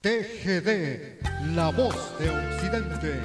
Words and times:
TGD, 0.00 1.56
la 1.56 1.72
voz 1.72 1.96
de 2.20 2.30
Occidente. 2.30 3.20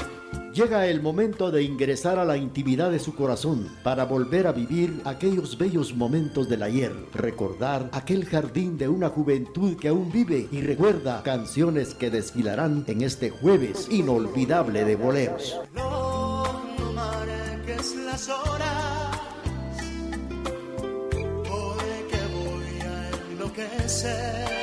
Llega 0.56 0.88
el 0.88 1.04
momento 1.04 1.52
de 1.52 1.62
ingresar 1.62 2.18
a 2.18 2.26
la 2.26 2.36
intimidad 2.36 2.90
de 2.90 2.98
su 2.98 3.14
corazón 3.14 3.72
para 3.84 4.06
volver 4.06 4.48
a 4.48 4.54
vivir 4.54 5.00
aquellos 5.06 5.60
bellos 5.60 5.94
momentos 5.94 6.50
del 6.50 6.64
ayer, 6.64 6.92
recordar 7.14 7.92
aquel 7.94 8.26
jardín 8.26 8.80
de 8.80 8.90
una 8.90 9.10
juventud 9.10 9.78
que 9.78 9.90
aún 9.90 10.12
vive 10.12 10.48
y 10.52 10.62
recuerda 10.62 11.22
canciones 11.22 11.94
que 11.94 12.10
desfilarán 12.10 12.86
en 12.88 13.04
este 13.04 13.30
jueves 13.30 13.88
inolvidable 13.92 14.84
de 14.84 14.96
boleros. 14.96 15.62
No, 15.76 16.44
no 16.80 16.92
marques 16.94 17.96
las 17.98 18.30
horas, 18.30 19.20
porque 21.48 22.18
voy 22.34 22.82
a 22.82 23.32
enloquecer. 23.32 24.63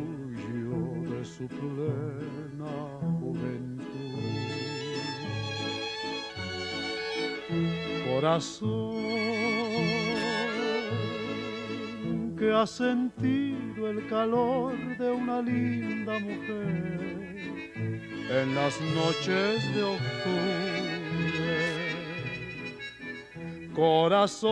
su 1.23 1.47
plena 1.47 2.99
juventud. 3.19 3.81
Corazón 8.07 8.91
que 12.37 12.51
ha 12.51 12.65
sentido 12.65 13.89
el 13.89 14.07
calor 14.07 14.73
de 14.97 15.11
una 15.11 15.41
linda 15.41 16.19
mujer 16.19 17.01
en 18.29 18.55
las 18.55 18.79
noches 18.81 19.75
de 19.75 19.83
octubre. 19.83 20.91
Corazón 23.75 24.51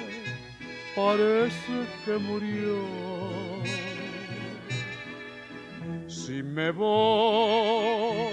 parece 1.05 1.77
que 2.05 2.17
murió. 2.17 2.77
Si 6.07 6.43
me 6.43 6.71
voy, 6.71 8.27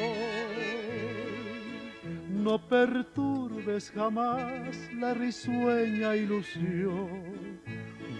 no 2.28 2.58
perturbes 2.68 3.90
jamás 3.94 4.76
la 4.94 5.14
risueña 5.14 6.16
ilusión 6.16 7.60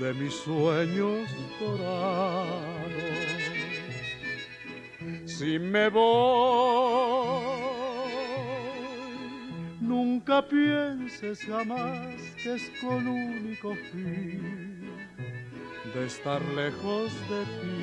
de 0.01 0.15
mis 0.15 0.35
sueños 0.35 1.29
dorados. 1.61 2.79
Si 5.27 5.59
me 5.59 5.89
voy, 5.91 7.59
Nunca 9.89 10.47
pienses 10.47 11.41
jamás 11.45 12.28
que 12.49 12.55
es 12.55 12.71
con 12.81 13.07
único 13.07 13.75
fin 13.75 14.89
de 15.93 16.07
estar 16.07 16.43
lejos 16.55 17.13
de 17.29 17.45
ti. 17.59 17.75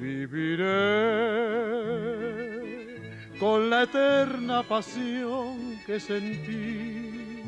Viviré 0.00 0.64
con 3.38 3.70
la 3.70 3.84
eterna 3.84 4.62
pasión 4.64 5.80
que 5.86 5.98
sentí 5.98 7.40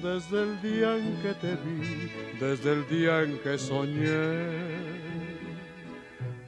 desde 0.00 0.42
el 0.42 0.62
día 0.62 0.96
en 0.96 1.16
que 1.22 1.34
te 1.34 1.56
vi, 1.56 2.10
desde 2.38 2.72
el 2.72 2.88
día 2.88 3.22
en 3.22 3.38
que 3.38 3.58
soñé 3.58 4.92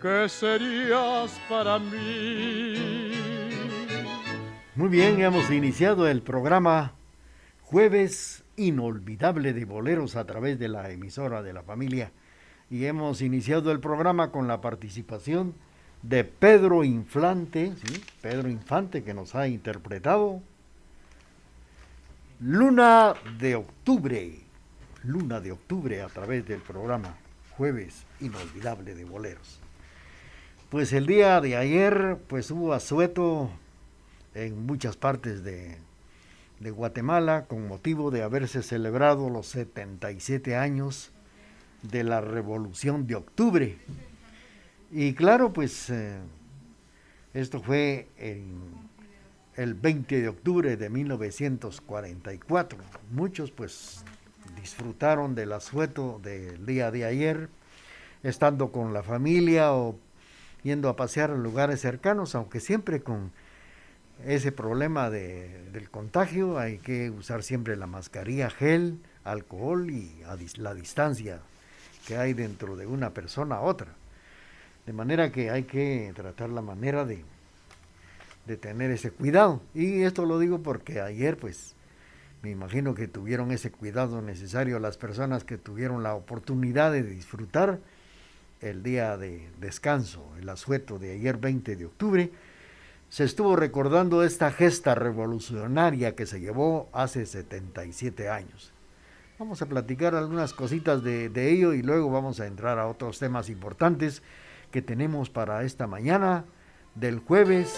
que 0.00 0.28
serías 0.28 1.40
para 1.48 1.78
mí. 1.78 2.73
Muy 4.76 4.88
bien, 4.88 5.20
hemos 5.20 5.52
iniciado 5.52 6.08
el 6.08 6.20
programa 6.20 6.94
Jueves 7.62 8.42
Inolvidable 8.56 9.52
de 9.52 9.64
Boleros 9.64 10.16
a 10.16 10.24
través 10.24 10.58
de 10.58 10.66
la 10.66 10.90
emisora 10.90 11.44
de 11.44 11.52
la 11.52 11.62
familia 11.62 12.10
y 12.68 12.86
hemos 12.86 13.22
iniciado 13.22 13.70
el 13.70 13.78
programa 13.78 14.32
con 14.32 14.48
la 14.48 14.60
participación 14.60 15.54
de 16.02 16.24
Pedro 16.24 16.82
Inflante, 16.82 17.72
Pedro 18.20 18.48
Infante 18.48 19.04
que 19.04 19.14
nos 19.14 19.36
ha 19.36 19.46
interpretado 19.46 20.42
Luna 22.40 23.14
de 23.38 23.54
Octubre, 23.54 24.40
Luna 25.04 25.40
de 25.40 25.52
Octubre 25.52 26.02
a 26.02 26.08
través 26.08 26.48
del 26.48 26.62
programa 26.62 27.14
Jueves 27.56 28.02
Inolvidable 28.20 28.96
de 28.96 29.04
Boleros. 29.04 29.60
Pues 30.68 30.92
el 30.92 31.06
día 31.06 31.40
de 31.40 31.56
ayer 31.56 32.18
pues 32.26 32.50
hubo 32.50 32.72
asueto 32.72 33.52
en 34.34 34.66
muchas 34.66 34.96
partes 34.96 35.42
de, 35.44 35.78
de 36.60 36.70
Guatemala 36.70 37.46
con 37.46 37.66
motivo 37.66 38.10
de 38.10 38.22
haberse 38.22 38.62
celebrado 38.62 39.30
los 39.30 39.46
77 39.48 40.56
años 40.56 41.12
de 41.82 42.04
la 42.04 42.20
Revolución 42.20 43.06
de 43.06 43.16
Octubre. 43.16 43.78
Y 44.90 45.14
claro, 45.14 45.52
pues 45.52 45.90
eh, 45.90 46.18
esto 47.34 47.60
fue 47.60 48.08
en 48.16 48.58
el 49.56 49.74
20 49.74 50.20
de 50.20 50.28
octubre 50.28 50.76
de 50.76 50.90
1944. 50.90 52.78
Muchos 53.10 53.50
pues 53.50 54.04
disfrutaron 54.60 55.34
del 55.34 55.52
asueto 55.52 56.20
del 56.22 56.64
día 56.64 56.90
de 56.90 57.04
ayer, 57.04 57.48
estando 58.22 58.72
con 58.72 58.92
la 58.92 59.02
familia 59.02 59.74
o 59.74 59.98
yendo 60.62 60.88
a 60.88 60.96
pasear 60.96 61.30
a 61.30 61.36
lugares 61.36 61.80
cercanos, 61.80 62.34
aunque 62.34 62.60
siempre 62.60 63.02
con 63.02 63.32
ese 64.26 64.52
problema 64.52 65.10
de, 65.10 65.70
del 65.72 65.90
contagio 65.90 66.58
hay 66.58 66.78
que 66.78 67.10
usar 67.10 67.42
siempre 67.42 67.76
la 67.76 67.86
mascarilla, 67.86 68.50
gel, 68.50 68.98
alcohol 69.24 69.90
y 69.90 70.22
la 70.56 70.74
distancia 70.74 71.40
que 72.06 72.16
hay 72.16 72.34
dentro 72.34 72.76
de 72.76 72.86
una 72.86 73.10
persona 73.10 73.56
a 73.56 73.60
otra. 73.60 73.94
De 74.86 74.92
manera 74.92 75.32
que 75.32 75.50
hay 75.50 75.64
que 75.64 76.12
tratar 76.14 76.50
la 76.50 76.60
manera 76.60 77.04
de, 77.04 77.24
de 78.46 78.56
tener 78.56 78.90
ese 78.90 79.10
cuidado. 79.10 79.62
Y 79.74 80.02
esto 80.02 80.26
lo 80.26 80.38
digo 80.38 80.62
porque 80.62 81.00
ayer 81.00 81.36
pues 81.36 81.74
me 82.42 82.50
imagino 82.50 82.94
que 82.94 83.08
tuvieron 83.08 83.50
ese 83.52 83.70
cuidado 83.70 84.20
necesario 84.20 84.78
las 84.78 84.98
personas 84.98 85.44
que 85.44 85.56
tuvieron 85.56 86.02
la 86.02 86.14
oportunidad 86.14 86.92
de 86.92 87.02
disfrutar 87.02 87.78
el 88.60 88.82
día 88.82 89.16
de 89.16 89.48
descanso, 89.60 90.24
el 90.38 90.48
asueto 90.48 90.98
de 90.98 91.12
ayer 91.12 91.38
20 91.38 91.76
de 91.76 91.86
octubre, 91.86 92.30
se 93.14 93.22
estuvo 93.22 93.54
recordando 93.54 94.24
esta 94.24 94.50
gesta 94.50 94.96
revolucionaria 94.96 96.16
que 96.16 96.26
se 96.26 96.40
llevó 96.40 96.88
hace 96.92 97.26
77 97.26 98.28
años. 98.28 98.72
Vamos 99.38 99.62
a 99.62 99.66
platicar 99.66 100.16
algunas 100.16 100.52
cositas 100.52 101.04
de, 101.04 101.28
de 101.28 101.52
ello 101.52 101.74
y 101.74 101.82
luego 101.82 102.10
vamos 102.10 102.40
a 102.40 102.48
entrar 102.48 102.80
a 102.80 102.88
otros 102.88 103.20
temas 103.20 103.50
importantes 103.50 104.24
que 104.72 104.82
tenemos 104.82 105.30
para 105.30 105.62
esta 105.62 105.86
mañana 105.86 106.44
del 106.96 107.20
jueves 107.20 107.72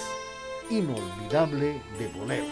inolvidable 0.71 1.83
de 1.99 2.09
boleros. 2.19 2.49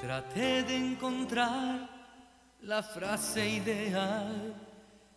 Traté 0.00 0.64
de 0.64 0.76
encontrar 0.78 1.88
la 2.60 2.82
frase 2.82 3.48
ideal 3.50 4.73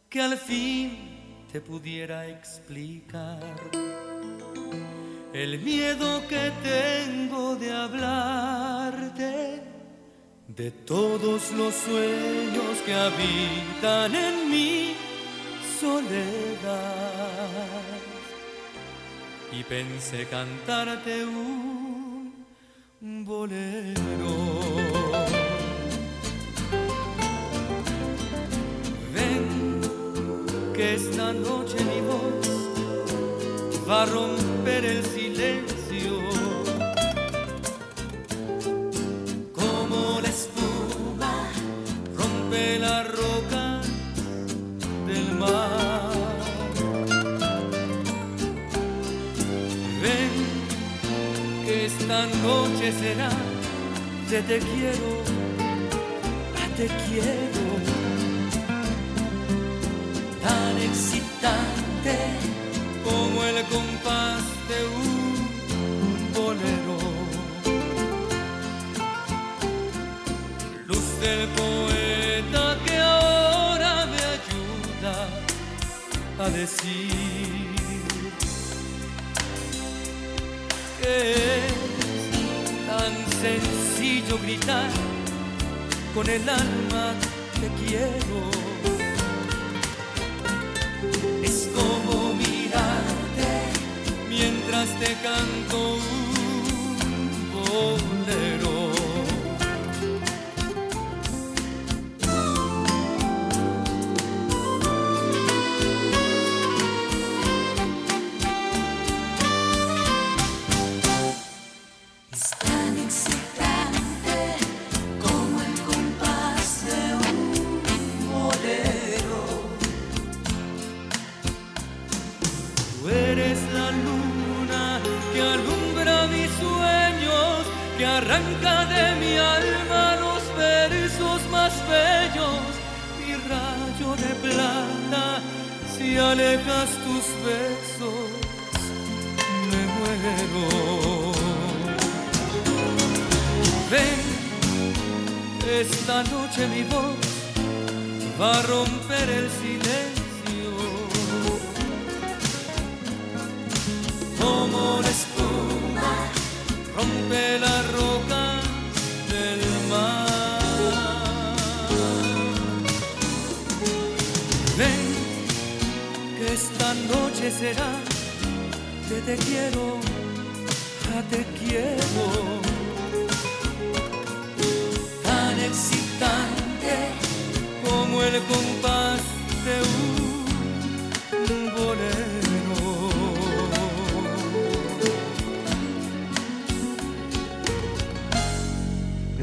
que 0.10 0.22
al 0.22 0.38
fin 0.38 1.46
te 1.52 1.62
pudiera 1.62 2.28
explicar. 2.28 3.40
El 5.34 5.60
miedo 5.60 6.26
que 6.28 6.52
tengo 6.64 7.56
de 7.56 7.72
hablarte, 7.72 9.62
de 10.48 10.72
todos 10.72 11.52
los 11.52 11.74
sueños 11.76 12.78
que 12.86 12.94
habitan 12.94 14.16
en 14.16 14.50
mi 14.50 14.96
soledad. 15.80 16.48
Y 19.52 19.64
pensé 19.64 20.26
cantarte 20.26 21.26
un 21.26 22.46
bolero. 23.26 24.97
Que 30.78 30.94
esta 30.94 31.34
noche 31.34 31.76
mi 31.90 32.02
voz 32.02 32.48
va 33.90 34.04
a 34.04 34.06
romper 34.06 34.86
el 34.86 35.04
silencio. 35.04 36.14
Como 39.60 40.22
la 40.22 40.30
espuma 40.30 41.34
rompe 42.16 42.78
la 42.78 43.04
roca 43.20 43.82
del 45.08 45.28
mar. 45.40 46.12
Ven 50.04 50.34
que 51.66 51.86
esta 51.88 52.20
noche 52.46 52.92
será 52.92 53.32
de 54.30 54.42
te 54.44 54.60
quiero, 54.60 55.10
a 56.62 56.76
te 56.76 56.88
quiero 57.08 57.67
excitante 60.82 62.16
como 63.04 63.44
el 63.44 63.64
compás 63.66 64.44
de 64.70 64.80
un 65.02 66.34
bolero. 66.34 66.98
Luz 70.88 71.20
del 71.20 71.48
poeta 71.50 72.78
que 72.86 72.98
ahora 72.98 74.06
me 74.06 74.22
ayuda 74.38 75.16
a 76.40 76.50
decir 76.50 77.76
que 81.02 81.34
es 81.58 81.74
tan 82.88 83.14
sencillo 83.42 84.38
gritar 84.44 84.90
con 86.14 86.30
el 86.30 86.50
alma 86.50 87.14
te 87.60 87.68
quiero 87.86 88.57
mientras 94.98 95.00
te 95.00 95.14
canto 95.24 95.96
un 95.96 97.52
bolero. 97.54 98.77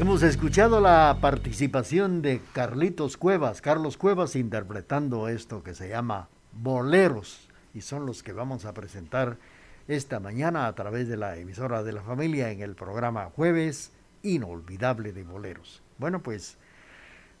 Hemos 0.05 0.21
escuchado 0.21 0.81
la 0.81 1.17
participación 1.19 2.21
de 2.21 2.39
Carlitos 2.53 3.17
Cuevas, 3.17 3.59
Carlos 3.59 3.97
Cuevas 3.97 4.35
interpretando 4.35 5.27
esto 5.29 5.63
que 5.63 5.73
se 5.73 5.89
llama 5.89 6.29
Boleros 6.51 7.49
y 7.73 7.81
son 7.81 8.05
los 8.05 8.21
que 8.21 8.31
vamos 8.31 8.65
a 8.65 8.73
presentar 8.75 9.39
esta 9.87 10.19
mañana 10.19 10.67
a 10.67 10.75
través 10.75 11.07
de 11.07 11.17
la 11.17 11.37
emisora 11.37 11.81
de 11.81 11.91
la 11.91 12.03
familia 12.03 12.51
en 12.51 12.61
el 12.61 12.75
programa 12.75 13.31
Jueves 13.35 13.93
Inolvidable 14.21 15.11
de 15.11 15.23
Boleros. 15.23 15.81
Bueno, 15.97 16.21
pues 16.21 16.59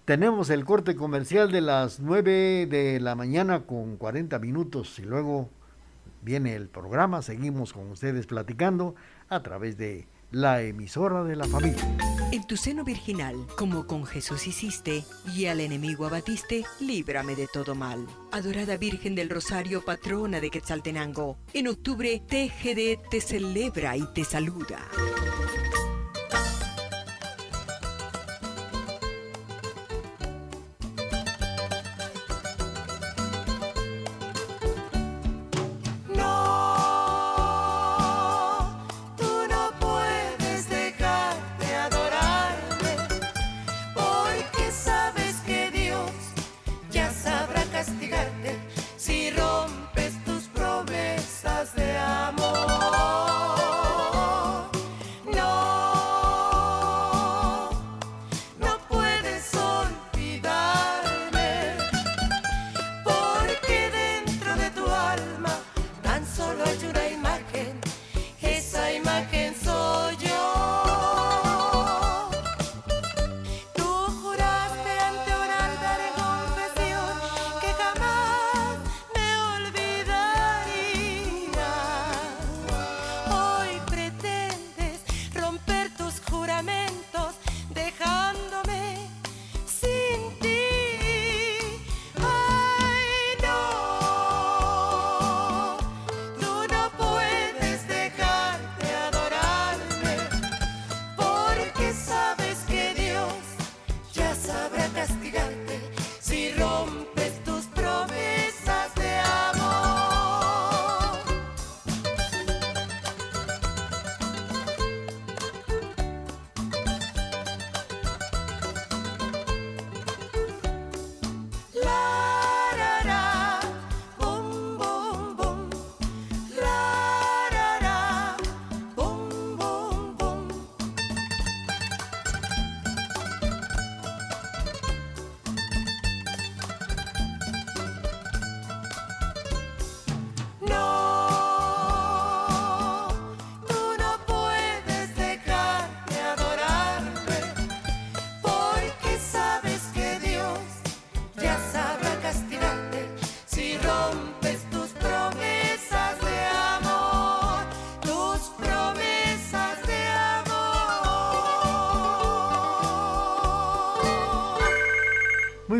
tenemos 0.05 0.49
el 0.49 0.65
corte 0.65 0.95
comercial 0.95 1.51
de 1.51 1.61
las 1.61 1.99
9 1.99 2.65
de 2.65 2.99
la 2.99 3.13
mañana 3.13 3.67
con 3.67 3.95
40 3.95 4.39
minutos 4.39 4.97
y 4.97 5.03
luego 5.03 5.51
viene 6.23 6.55
el 6.55 6.67
programa, 6.67 7.21
seguimos 7.21 7.73
con 7.73 7.91
ustedes 7.91 8.25
platicando 8.25 8.95
a 9.29 9.43
través 9.43 9.77
de 9.77 10.07
la 10.31 10.63
emisora 10.63 11.23
de 11.23 11.35
la 11.35 11.45
familia. 11.45 12.14
En 12.35 12.43
tu 12.45 12.57
seno 12.57 12.83
virginal, 12.83 13.47
como 13.55 13.87
con 13.87 14.05
Jesús 14.05 14.45
hiciste, 14.45 15.05
y 15.33 15.45
al 15.45 15.61
enemigo 15.61 16.05
abatiste, 16.05 16.65
líbrame 16.81 17.33
de 17.33 17.47
todo 17.47 17.75
mal. 17.75 18.05
Adorada 18.33 18.75
Virgen 18.75 19.15
del 19.15 19.29
Rosario, 19.29 19.85
patrona 19.85 20.41
de 20.41 20.49
Quetzaltenango, 20.49 21.37
en 21.53 21.69
octubre 21.69 22.21
TGD 22.27 23.09
te 23.09 23.21
celebra 23.21 23.95
y 23.95 24.05
te 24.13 24.25
saluda. 24.25 24.85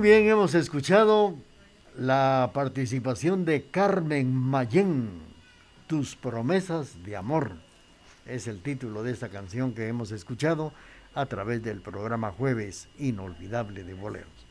Bien, 0.05 0.27
hemos 0.27 0.53
escuchado 0.53 1.33
la 1.97 2.51
participación 2.53 3.43
de 3.43 3.63
Carmen 3.71 4.31
Mayén, 4.35 5.09
Tus 5.87 6.15
promesas 6.15 7.03
de 7.03 7.15
amor. 7.15 7.53
Es 8.27 8.45
el 8.45 8.61
título 8.61 9.01
de 9.01 9.11
esta 9.11 9.29
canción 9.29 9.73
que 9.73 9.87
hemos 9.87 10.11
escuchado 10.11 10.73
a 11.15 11.25
través 11.25 11.63
del 11.63 11.81
programa 11.81 12.29
Jueves 12.29 12.87
Inolvidable 12.99 13.83
de 13.83 13.95
Boleros. 13.95 14.45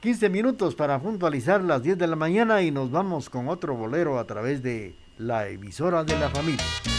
15 0.00 0.28
minutos 0.28 0.74
para 0.74 0.98
puntualizar 0.98 1.62
las 1.62 1.82
10 1.82 1.96
de 1.96 2.06
la 2.06 2.16
mañana 2.16 2.60
y 2.60 2.70
nos 2.70 2.90
vamos 2.90 3.30
con 3.30 3.48
otro 3.48 3.74
bolero 3.74 4.18
a 4.18 4.26
través 4.26 4.62
de 4.62 4.94
la 5.16 5.48
emisora 5.48 6.04
de 6.04 6.18
la 6.18 6.28
familia. 6.28 6.93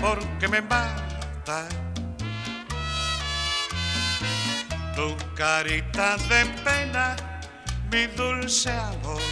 Porque 0.00 0.48
me 0.48 0.60
mata 0.60 1.68
tu 4.96 5.16
carita 5.36 6.16
de 6.28 6.44
pena, 6.64 7.14
mi 7.92 8.06
dulce 8.08 8.70
amor. 8.70 9.22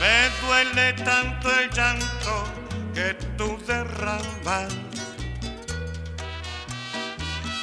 Me 0.00 0.30
duele 0.40 0.94
tanto 1.04 1.50
el 1.60 1.70
llanto 1.70 2.44
que 2.94 3.12
tú 3.36 3.58
derramas, 3.66 4.72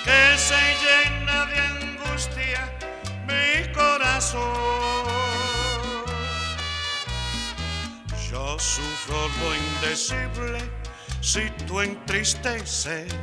que 0.06 0.38
se 0.38 0.62
llena 0.84 1.46
de 1.46 1.60
angustia 1.60 2.72
mi 3.28 3.74
corazón. 3.74 4.77
Sufro 8.68 9.30
lo 9.40 9.56
indecible 9.56 10.60
si 11.22 11.50
tú 11.66 11.80
entristeces. 11.82 13.14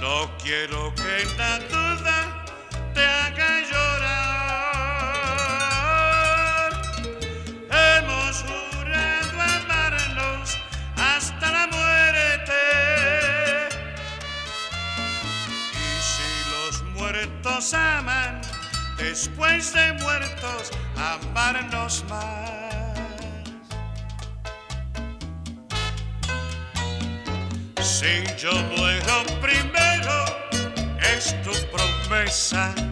No 0.00 0.30
quiero 0.42 0.94
que 0.94 1.26
la 1.36 1.58
duda 1.58 2.44
te 2.94 3.04
haga 3.04 3.50
llorar. 3.70 4.32
Hemos 7.70 8.34
jurado 8.48 9.40
amarnos 9.58 10.58
hasta 10.96 11.46
la 11.52 11.66
muerte. 11.66 12.60
Y 15.84 15.86
si 16.10 16.30
los 16.54 16.74
muertos 16.96 17.74
aman, 17.74 18.40
después 18.96 19.72
de 19.74 19.92
muertos, 20.04 20.72
amarnos 21.02 22.04
más. 22.08 22.50
Si 27.80 28.24
yo 28.36 28.52
muero 28.76 29.24
primero, 29.40 30.24
es 31.14 31.34
tu 31.42 31.52
promesa. 31.70 32.91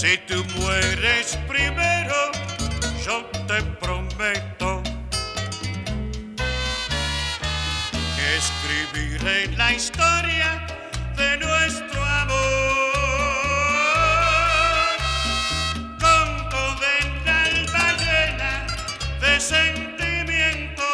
Si 0.00 0.16
tú 0.28 0.44
mueres 0.60 1.36
primero, 1.48 2.30
yo 3.04 3.26
te 3.48 3.60
prometo 3.80 4.80
que 8.14 8.36
escribiré 8.36 9.48
la 9.56 9.72
historia 9.72 10.64
de 11.16 11.38
nuestro 11.38 12.04
amor 12.04 12.38
con 15.98 16.48
toda 16.48 16.88
el 17.00 17.28
alma 17.28 17.96
llena 17.98 18.66
de 19.20 19.40
sentimiento. 19.40 20.84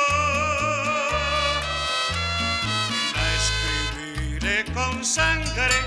La 3.15 3.25
escribiré 3.35 4.65
con 4.73 5.05
sangre, 5.05 5.84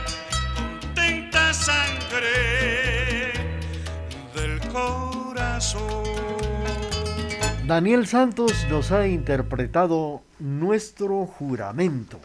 Daniel 7.67 8.07
Santos 8.07 8.65
nos 8.69 8.93
ha 8.93 9.09
interpretado 9.09 10.21
nuestro 10.39 11.25
juramento. 11.25 12.17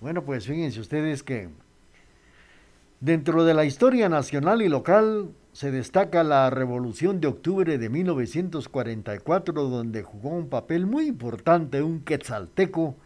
Bueno, 0.00 0.24
pues 0.24 0.44
fíjense 0.44 0.80
ustedes 0.80 1.22
que 1.22 1.50
dentro 2.98 3.44
de 3.44 3.54
la 3.54 3.64
historia 3.64 4.08
nacional 4.08 4.60
y 4.62 4.68
local 4.68 5.30
se 5.52 5.70
destaca 5.70 6.24
la 6.24 6.50
Revolución 6.50 7.20
de 7.20 7.28
Octubre 7.28 7.78
de 7.78 7.88
1944, 7.88 9.54
donde 9.54 10.02
jugó 10.02 10.30
un 10.30 10.48
papel 10.48 10.86
muy 10.86 11.06
importante 11.06 11.80
un 11.80 12.00
quetzalteco 12.00 12.96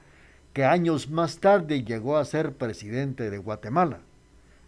que 0.54 0.64
años 0.64 1.10
más 1.10 1.40
tarde 1.40 1.84
llegó 1.84 2.16
a 2.16 2.24
ser 2.24 2.54
presidente 2.54 3.28
de 3.28 3.36
Guatemala. 3.36 4.00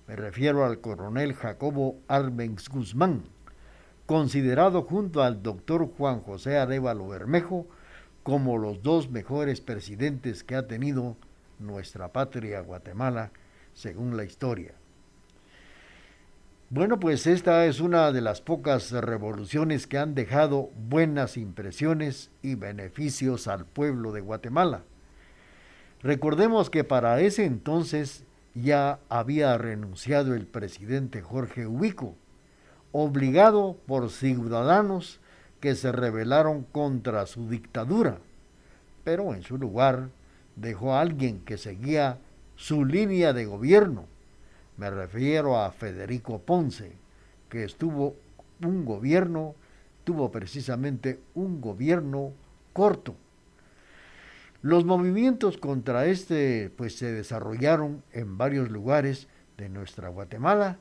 Me 0.07 0.16
refiero 0.16 0.66
al 0.66 0.78
coronel 0.83 1.33
Jacobo 1.33 1.97
Arbenz 2.07 2.69
Guzmán, 2.69 3.23
considerado 4.12 4.83
junto 4.83 5.23
al 5.23 5.42
doctor 5.42 5.88
Juan 5.97 6.21
José 6.21 6.59
Arevalo 6.59 7.09
Bermejo 7.09 7.66
como 8.23 8.59
los 8.59 8.83
dos 8.83 9.11
mejores 9.11 9.62
presidentes 9.62 10.45
que 10.45 10.54
ha 10.54 10.69
tenido 10.69 11.16
nuestra 11.59 12.12
patria 12.12 12.61
Guatemala, 12.61 13.31
según 13.73 14.19
la 14.19 14.25
historia. 14.25 14.75
Bueno, 16.69 17.00
pues 17.00 17.26
esta 17.26 17.64
es 17.64 17.81
una 17.81 18.12
de 18.12 18.21
las 18.21 18.42
pocas 18.42 18.92
revoluciones 18.92 19.87
que 19.87 19.97
han 19.97 20.14
dejado 20.14 20.69
buenas 20.76 21.38
impresiones 21.38 22.31
y 22.42 22.54
beneficios 22.54 23.49
al 23.49 23.64
pueblo 23.64 24.12
de 24.12 24.21
Guatemala. 24.21 24.83
Recordemos 26.02 26.69
que 26.69 26.85
para 26.85 27.19
ese 27.23 27.47
entonces 27.47 28.26
ya 28.54 28.99
había 29.09 29.57
renunciado 29.57 30.35
el 30.35 30.47
presidente 30.47 31.23
Jorge 31.23 31.66
Ubico, 31.66 32.14
obligado 32.92 33.76
por 33.87 34.11
ciudadanos 34.11 35.20
que 35.61 35.75
se 35.75 35.92
rebelaron 35.92 36.62
contra 36.62 37.26
su 37.26 37.49
dictadura, 37.49 38.18
pero 39.04 39.34
en 39.34 39.42
su 39.42 39.58
lugar 39.58 40.11
dejó 40.56 40.94
a 40.94 41.00
alguien 41.00 41.40
que 41.40 41.58
seguía 41.58 42.18
su 42.56 42.84
línea 42.84 43.32
de 43.32 43.46
gobierno. 43.46 44.06
Me 44.76 44.90
refiero 44.90 45.58
a 45.58 45.70
Federico 45.70 46.40
Ponce, 46.40 46.92
que 47.49 47.64
estuvo 47.64 48.16
un 48.62 48.84
gobierno 48.84 49.54
tuvo 50.04 50.30
precisamente 50.30 51.20
un 51.34 51.61
gobierno 51.61 52.32
corto. 52.72 53.14
Los 54.62 54.84
movimientos 54.84 55.58
contra 55.58 56.06
este 56.06 56.70
pues 56.76 56.96
se 56.96 57.12
desarrollaron 57.12 58.02
en 58.12 58.38
varios 58.38 58.70
lugares 58.70 59.28
de 59.56 59.68
nuestra 59.68 60.08
Guatemala 60.08 60.78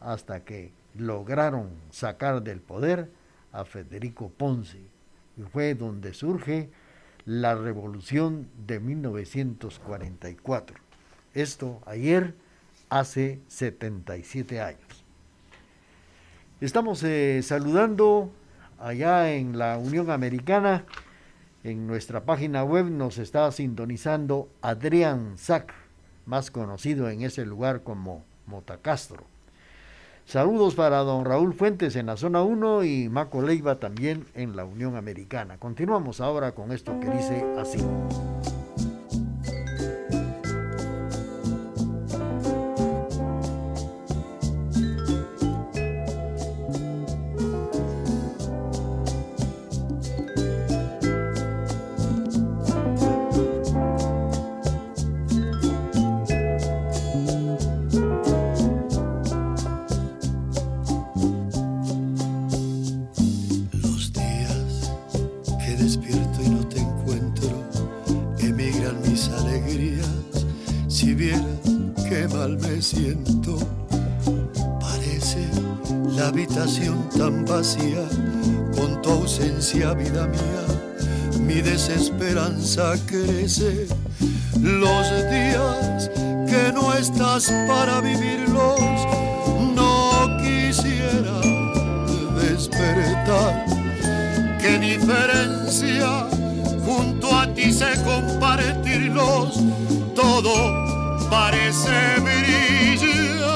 hasta 0.00 0.44
que 0.44 0.72
lograron 0.94 1.70
sacar 1.90 2.42
del 2.42 2.60
poder 2.60 3.10
a 3.52 3.64
Federico 3.64 4.30
Ponce 4.30 4.80
y 5.36 5.42
fue 5.42 5.74
donde 5.74 6.14
surge 6.14 6.70
la 7.24 7.54
revolución 7.54 8.48
de 8.66 8.80
1944. 8.80 10.76
Esto 11.34 11.80
ayer 11.86 12.34
hace 12.90 13.40
77 13.48 14.60
años. 14.60 15.04
Estamos 16.60 17.02
eh, 17.02 17.40
saludando 17.42 18.30
allá 18.78 19.32
en 19.32 19.58
la 19.58 19.78
Unión 19.78 20.10
Americana. 20.10 20.84
En 21.64 21.86
nuestra 21.86 22.24
página 22.24 22.64
web 22.64 22.90
nos 22.90 23.18
está 23.18 23.50
sintonizando 23.52 24.48
Adrián 24.60 25.38
Zac, 25.38 25.72
más 26.26 26.50
conocido 26.50 27.08
en 27.08 27.22
ese 27.22 27.46
lugar 27.46 27.82
como 27.82 28.24
Motacastro. 28.46 29.31
Saludos 30.24 30.74
para 30.74 30.98
don 30.98 31.24
Raúl 31.24 31.52
Fuentes 31.52 31.96
en 31.96 32.06
la 32.06 32.16
zona 32.16 32.42
1 32.42 32.84
y 32.84 33.08
Maco 33.08 33.42
Leiva 33.42 33.78
también 33.78 34.24
en 34.34 34.56
la 34.56 34.64
Unión 34.64 34.96
Americana. 34.96 35.58
Continuamos 35.58 36.20
ahora 36.20 36.52
con 36.52 36.72
esto 36.72 36.98
que 37.00 37.10
dice 37.10 37.44
así. 37.58 37.78
Los 83.52 85.10
días 85.30 86.10
que 86.48 86.72
no 86.72 86.94
estás 86.94 87.52
para 87.68 88.00
vivirlos, 88.00 88.80
no 89.74 90.38
quisiera 90.38 91.38
despertar. 92.40 93.66
¿Qué 94.58 94.78
diferencia 94.78 96.28
junto 96.86 97.36
a 97.36 97.46
ti 97.52 97.74
sé 97.74 97.92
compartirlos? 98.04 99.60
Todo 100.14 101.28
parece 101.28 102.20
brillar. 102.22 103.50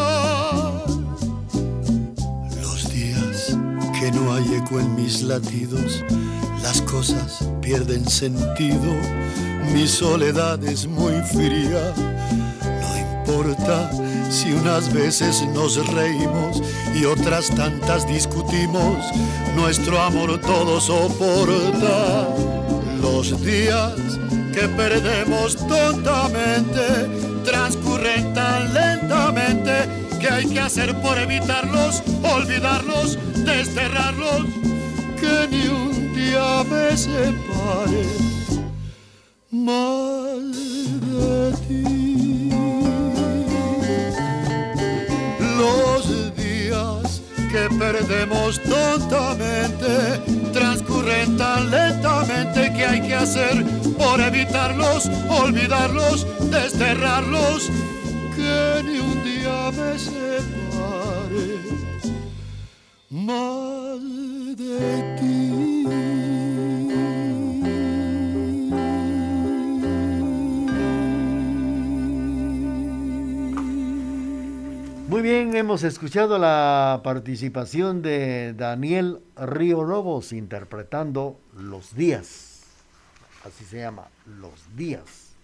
Los 2.61 2.93
días 2.93 3.57
que 3.99 4.13
no 4.13 4.35
hay 4.35 4.57
eco 4.57 4.79
en 4.79 4.95
mis 4.95 5.23
latidos 5.23 6.05
las 6.67 6.83
cosas 6.83 7.49
pierden 7.63 8.05
sentido, 8.09 8.93
mi 9.77 9.87
soledad 9.87 10.65
es 10.65 10.87
muy 10.87 11.13
fría. 11.35 11.93
No 12.81 12.97
importa 12.97 13.91
si 14.31 14.55
unas 14.55 14.91
veces 14.91 15.45
nos 15.53 15.87
reímos 15.93 16.63
y 16.95 17.05
otras 17.05 17.51
tantas 17.51 18.09
discutimos, 18.09 18.97
nuestro 19.55 20.01
amor 20.01 20.41
todo 20.41 20.81
soporta. 20.81 22.27
Los 23.03 23.39
días 23.45 23.93
que 24.55 24.67
perdemos 24.67 25.57
tontamente 25.69 26.87
transcurren 27.45 28.33
tan 28.33 28.73
lentamente 28.73 29.73
que 30.19 30.29
hay 30.29 30.47
que 30.47 30.61
hacer 30.61 30.95
por 31.03 31.19
evitarlos, 31.19 32.03
olvidarlos, 32.23 33.19
desterrarlos, 33.45 34.47
que 35.21 35.49
ni 35.51 35.69
un 35.69 36.15
día 36.15 36.65
me 36.65 36.97
separe 36.97 38.26
más 39.67 40.53
de 41.07 41.53
ti. 41.67 42.51
Los 45.59 46.03
días 46.37 47.21
que 47.51 47.69
perdemos 47.77 48.61
tontamente 48.63 49.93
transcurren 50.53 51.37
tan 51.37 51.71
lentamente 51.71 52.73
que 52.75 52.87
hay 52.87 53.01
que 53.09 53.15
hacer 53.15 53.65
por 53.99 54.21
evitarlos, 54.21 55.11
olvidarlos, 55.29 56.27
desterrarlos, 56.49 57.69
que 58.37 58.83
ni 58.87 58.99
un 59.01 59.19
día 59.25 59.59
me 59.79 59.99
separe 59.99 61.49
más 63.11 63.99
de 64.57 65.17
ti. 65.19 66.16
Bien, 75.27 75.57
hemos 75.57 75.83
escuchado 75.83 76.39
la 76.39 77.01
participación 77.03 78.01
de 78.01 78.53
Daniel 78.53 79.19
Río 79.35 79.83
Lobos 79.83 80.33
interpretando 80.33 81.41
Los 81.59 81.97
Días. 81.97 82.63
Así 83.45 83.65
se 83.65 83.81
llama, 83.81 84.07
Los 84.39 84.77
Días. 84.77 85.35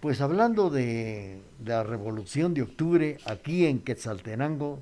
Pues 0.00 0.20
hablando 0.20 0.68
de, 0.68 1.40
de 1.60 1.72
la 1.72 1.82
revolución 1.82 2.52
de 2.52 2.60
octubre 2.60 3.16
aquí 3.24 3.64
en 3.64 3.80
Quetzaltenango, 3.80 4.80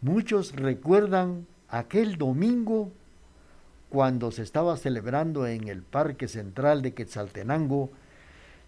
muchos 0.00 0.56
recuerdan 0.56 1.46
aquel 1.68 2.16
domingo 2.16 2.90
cuando 3.88 4.32
se 4.32 4.42
estaba 4.42 4.76
celebrando 4.76 5.46
en 5.46 5.68
el 5.68 5.82
Parque 5.82 6.26
Central 6.26 6.82
de 6.82 6.92
Quetzaltenango 6.92 7.90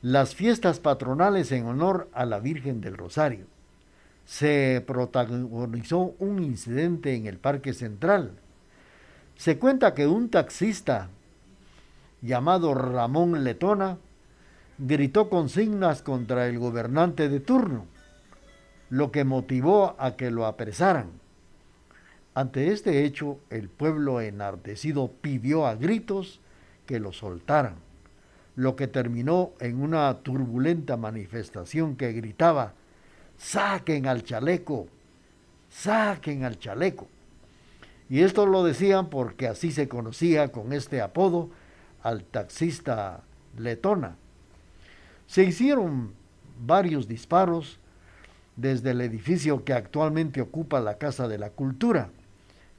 las 0.01 0.37
fiestas 0.37 0.79
patronales 0.79 1.51
en 1.51 1.67
honor 1.67 2.09
a 2.13 2.25
la 2.25 2.39
Virgen 2.39 2.81
del 2.81 2.97
Rosario 2.97 3.56
se 4.27 4.83
protagonizó 4.85 6.17
un 6.19 6.43
incidente 6.43 7.15
en 7.15 7.27
el 7.27 7.39
Parque 7.39 7.73
Central. 7.73 8.33
Se 9.37 9.59
cuenta 9.59 9.95
que 9.95 10.07
un 10.07 10.29
taxista 10.31 11.09
llamado 12.21 12.75
Ramón 12.75 13.45
Letona 13.45 13.99
gritó 14.79 15.31
consignas 15.31 16.03
contra 16.03 16.49
el 16.49 16.59
gobernante 16.59 17.29
de 17.29 17.39
turno, 17.39 17.87
lo 18.91 19.13
que 19.13 19.25
motivó 19.25 19.95
a 19.99 20.17
que 20.17 20.33
lo 20.33 20.45
apresaran. 20.45 21.07
Ante 22.35 22.73
este 22.73 23.05
hecho, 23.05 23.39
el 23.49 23.69
pueblo 23.69 24.21
enardecido 24.21 25.11
pidió 25.21 25.67
a 25.67 25.77
gritos 25.77 26.41
que 26.85 26.99
lo 26.99 27.13
soltaran, 27.13 27.77
lo 28.57 28.75
que 28.75 28.89
terminó 28.89 29.53
en 29.61 29.81
una 29.81 30.13
turbulenta 30.19 30.97
manifestación 30.97 31.97
que 31.97 32.13
gritaba 32.13 32.75
saquen 33.39 34.07
al 34.07 34.23
chaleco, 34.23 34.87
saquen 35.69 36.45
al 36.45 36.59
chaleco. 36.59 37.09
Y 38.09 38.21
esto 38.21 38.47
lo 38.47 38.63
decían 38.65 39.11
porque 39.11 39.49
así 39.49 39.73
se 39.73 39.89
conocía 39.89 40.53
con 40.53 40.73
este 40.73 41.01
apodo 41.01 41.51
al 42.03 42.25
taxista 42.25 43.23
letona. 43.59 44.17
Se 45.27 45.43
hicieron 45.43 46.13
varios 46.65 47.09
disparos 47.09 47.79
desde 48.55 48.93
el 48.93 49.01
edificio 49.01 49.65
que 49.65 49.73
actualmente 49.73 50.41
ocupa 50.41 50.81
la 50.81 50.99
Casa 50.99 51.29
de 51.29 51.39
la 51.39 51.51
Cultura. 51.51 52.11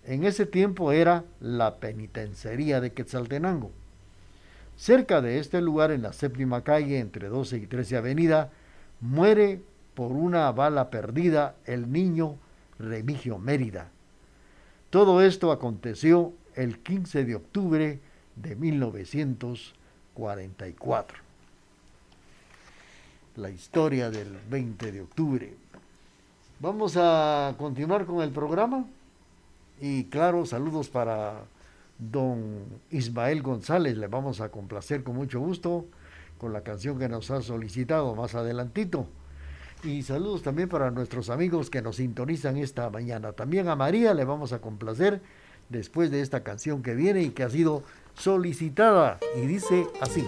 En 0.06 0.24
ese 0.24 0.46
tiempo 0.46 0.91
era 0.91 1.26
la 1.41 1.76
penitenciaría 1.76 2.80
de 2.80 2.93
Quetzaltenango. 2.93 3.72
Cerca 4.78 5.22
de 5.22 5.39
este 5.39 5.60
lugar, 5.60 5.91
en 5.91 6.04
la 6.04 6.13
séptima 6.13 6.63
calle, 6.63 7.00
entre 7.00 7.28
12 7.28 7.58
y 7.58 7.67
13 7.67 7.98
Avenida, 7.98 8.52
muere 9.02 9.62
por 9.97 10.12
una 10.12 10.51
bala 10.51 10.91
perdida 10.91 11.55
el 11.65 11.91
niño 11.91 12.36
Remigio 12.77 13.39
Mérida. 13.39 13.89
Todo 14.91 15.23
esto 15.23 15.51
aconteció 15.51 16.33
el 16.53 16.77
15 16.77 17.25
de 17.25 17.33
octubre 17.33 17.99
de 18.36 18.55
1944. 18.55 21.17
La 23.38 23.49
historia 23.49 24.12
del 24.12 24.38
20 24.51 24.91
de 24.91 25.01
octubre. 25.01 25.51
Vamos 26.60 26.93
a 26.95 27.55
continuar 27.57 28.05
con 28.05 28.21
el 28.21 28.29
programa. 28.29 28.86
Y 29.81 30.03
claro, 30.03 30.45
saludos 30.45 30.89
para 30.89 31.41
don 31.97 32.65
Ismael 32.91 33.41
González, 33.41 33.97
le 33.97 34.05
vamos 34.05 34.41
a 34.41 34.49
complacer 34.49 35.03
con 35.03 35.15
mucho 35.15 35.39
gusto 35.39 35.86
con 36.38 36.53
la 36.53 36.62
canción 36.62 36.99
que 36.99 37.10
nos 37.10 37.31
ha 37.31 37.41
solicitado 37.41 38.13
más 38.13 38.36
adelantito. 38.36 39.07
Y 39.83 40.01
saludos 40.01 40.41
también 40.41 40.69
para 40.69 40.91
nuestros 40.91 41.29
amigos 41.29 41.69
que 41.69 41.81
nos 41.81 41.97
sintonizan 41.97 42.57
esta 42.57 42.89
mañana. 42.89 43.33
También 43.33 43.67
a 43.67 43.75
María 43.75 44.13
le 44.13 44.25
vamos 44.25 44.51
a 44.53 44.59
complacer 44.59 45.21
después 45.69 46.09
de 46.11 46.21
esta 46.21 46.43
canción 46.43 46.81
que 46.81 46.95
viene 46.95 47.21
y 47.21 47.29
que 47.29 47.43
ha 47.43 47.49
sido 47.49 47.83
solicitada. 48.15 49.19
Y 49.35 49.45
dice 49.45 49.87
así. 50.01 50.25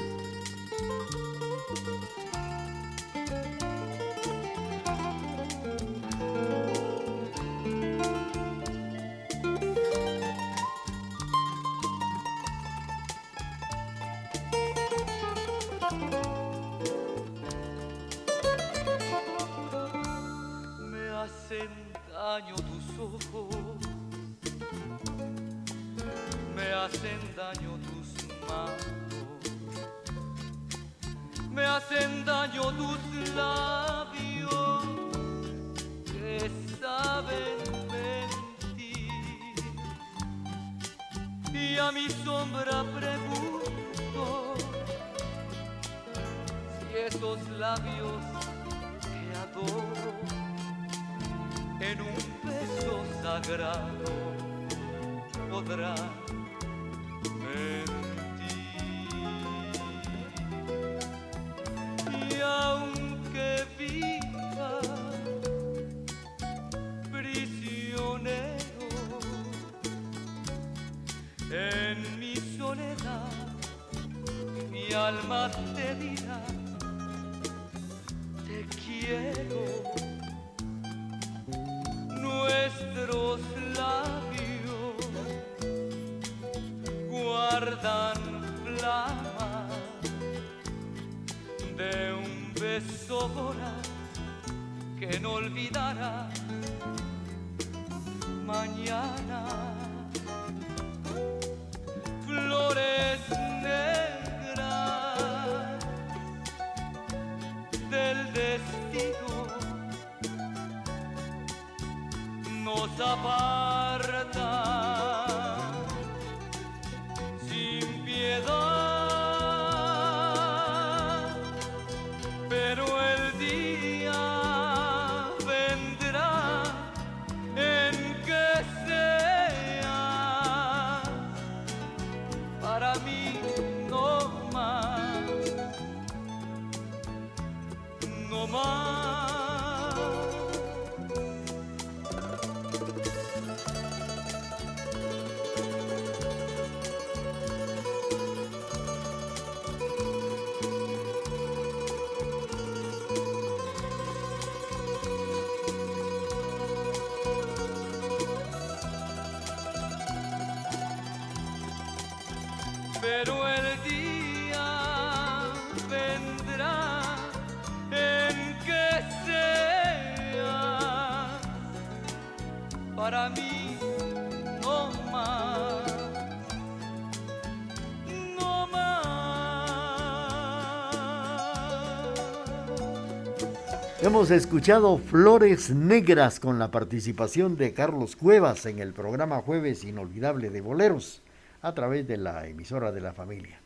Hemos 184.02 184.32
escuchado 184.32 184.98
Flores 184.98 185.72
Negras 185.72 186.40
con 186.40 186.58
la 186.58 186.72
participación 186.72 187.58
de 187.58 187.74
Carlos 187.74 188.16
Cuevas 188.16 188.66
en 188.66 188.80
el 188.80 188.94
programa 188.94 189.42
Jueves 189.42 189.84
Inolvidable 189.84 190.50
de 190.50 190.62
Boleros 190.62 191.22
a 191.62 191.74
través 191.74 192.08
de 192.08 192.16
la 192.16 192.48
emisora 192.48 192.94
de 192.94 193.02
la 193.02 193.12
familia. 193.12 193.60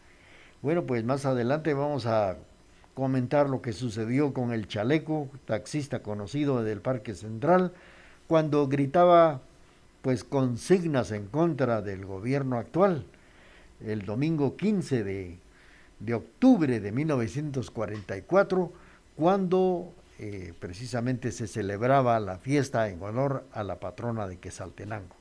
Bueno, 0.64 0.86
pues 0.86 1.04
más 1.04 1.28
adelante 1.28 1.76
vamos 1.76 2.08
a 2.08 2.38
comentar 2.96 3.48
lo 3.48 3.62
que 3.62 3.74
sucedió 3.74 4.34
con 4.34 4.52
el 4.52 4.68
chaleco, 4.68 5.30
taxista 5.46 6.02
conocido 6.02 6.64
del 6.64 6.82
Parque 6.82 7.14
Central, 7.14 7.72
cuando 8.26 8.68
gritaba 8.68 9.42
pues 10.02 10.24
consignas 10.24 11.12
en 11.12 11.28
contra 11.28 11.84
del 11.84 12.08
gobierno 12.08 12.58
actual. 12.58 13.06
El 13.86 14.02
domingo 14.02 14.58
15 14.58 15.04
de, 15.04 15.38
de 16.00 16.14
octubre 16.16 16.80
de 16.80 16.92
1944, 16.92 18.74
cuando 19.16 19.94
eh, 20.20 20.54
precisamente 20.60 21.32
se 21.32 21.48
celebraba 21.48 22.20
la 22.20 22.38
fiesta 22.38 22.90
en 22.90 23.02
honor 23.02 23.46
a 23.52 23.64
la 23.64 23.80
patrona 23.80 24.28
de 24.28 24.38
Quesaltenango. 24.38 25.16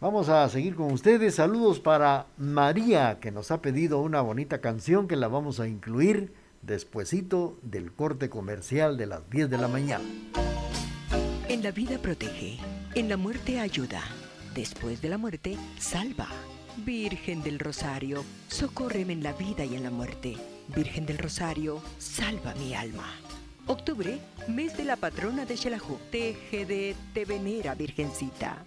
Vamos 0.00 0.28
a 0.28 0.46
seguir 0.48 0.74
con 0.74 0.92
ustedes. 0.92 1.36
Saludos 1.36 1.80
para 1.80 2.26
María, 2.36 3.18
que 3.18 3.32
nos 3.32 3.50
ha 3.50 3.62
pedido 3.62 4.00
una 4.00 4.20
bonita 4.20 4.60
canción 4.60 5.08
que 5.08 5.16
la 5.16 5.28
vamos 5.28 5.58
a 5.58 5.68
incluir 5.68 6.32
despuesito 6.60 7.58
del 7.62 7.92
corte 7.92 8.28
comercial 8.28 8.98
de 8.98 9.06
las 9.06 9.28
10 9.30 9.48
de 9.48 9.58
la 9.58 9.68
mañana. 9.68 10.04
En 11.48 11.62
la 11.62 11.70
vida 11.70 11.98
protege, 11.98 12.58
en 12.94 13.08
la 13.08 13.16
muerte 13.16 13.58
ayuda, 13.58 14.02
después 14.54 15.00
de 15.00 15.08
la 15.08 15.16
muerte 15.16 15.56
salva. 15.78 16.28
Virgen 16.84 17.42
del 17.42 17.58
Rosario, 17.58 18.22
socórreme 18.48 19.14
en 19.14 19.22
la 19.22 19.32
vida 19.32 19.64
y 19.64 19.76
en 19.76 19.82
la 19.82 19.90
muerte. 19.90 20.36
Virgen 20.74 21.06
del 21.06 21.16
Rosario, 21.16 21.80
salva 21.98 22.54
mi 22.56 22.74
alma. 22.74 23.14
Octubre, 23.68 24.16
mes 24.46 24.76
de 24.76 24.84
la 24.84 24.94
patrona 24.94 25.44
de 25.44 25.56
Xelajú. 25.56 25.98
TGD 26.12 26.94
te 27.12 27.24
venera, 27.24 27.74
Virgencita. 27.74 28.64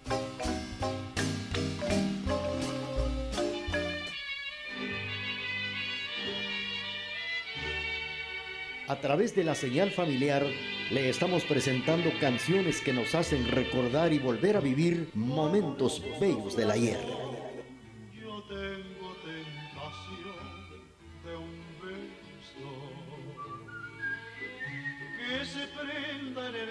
A 8.88 8.96
través 8.96 9.34
de 9.34 9.44
la 9.44 9.54
señal 9.54 9.90
familiar 9.90 10.44
le 10.90 11.08
estamos 11.08 11.44
presentando 11.44 12.10
canciones 12.20 12.82
que 12.82 12.92
nos 12.92 13.14
hacen 13.14 13.48
recordar 13.48 14.12
y 14.12 14.18
volver 14.18 14.58
a 14.58 14.60
vivir 14.60 15.08
momentos 15.14 16.02
bellos 16.20 16.56
del 16.56 16.72
ayer. 16.72 16.98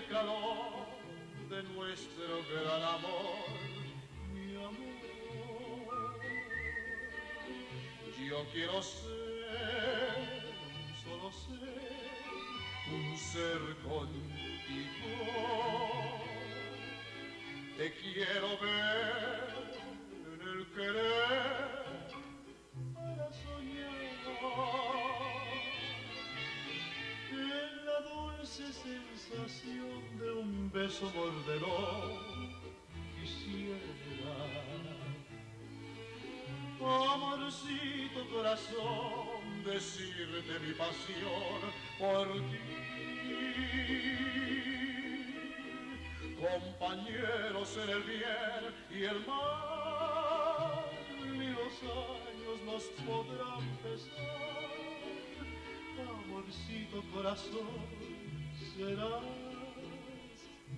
calor 0.09 0.87
de 1.49 1.63
nuestro 1.75 2.43
gran 2.51 2.81
amor, 2.81 3.45
mi 4.33 4.55
amor. 4.55 6.19
Yo 8.27 8.45
quiero 8.51 8.81
ser, 8.81 10.41
solo 11.03 11.31
ser, 11.31 11.77
un 12.91 13.17
ser 13.17 13.61
contigo. 13.83 15.11
Te 17.77 17.93
quiero 17.93 18.57
ver 18.59 19.69
en 20.25 20.41
el 20.47 20.67
querer 20.73 21.68
de 29.29 30.31
un 30.31 30.71
beso 30.71 31.11
morderón 31.15 32.49
quisiera 33.19 33.77
amorcito 36.81 38.27
corazón, 38.33 39.63
decirte 39.65 40.59
mi 40.65 40.73
pasión 40.73 41.61
por 41.99 42.33
ti. 42.49 42.59
Compañeros 46.39 47.77
en 47.83 47.89
el 47.89 48.03
bien 48.03 48.63
y 48.91 49.03
el 49.03 49.25
mal, 49.27 50.85
ni 51.37 51.47
los 51.49 51.83
años 51.83 52.57
nos 52.65 52.83
podrán 53.05 53.77
pesar. 53.83 54.69
Amorcito 55.99 57.03
corazón, 57.13 58.08
serás 58.79 59.23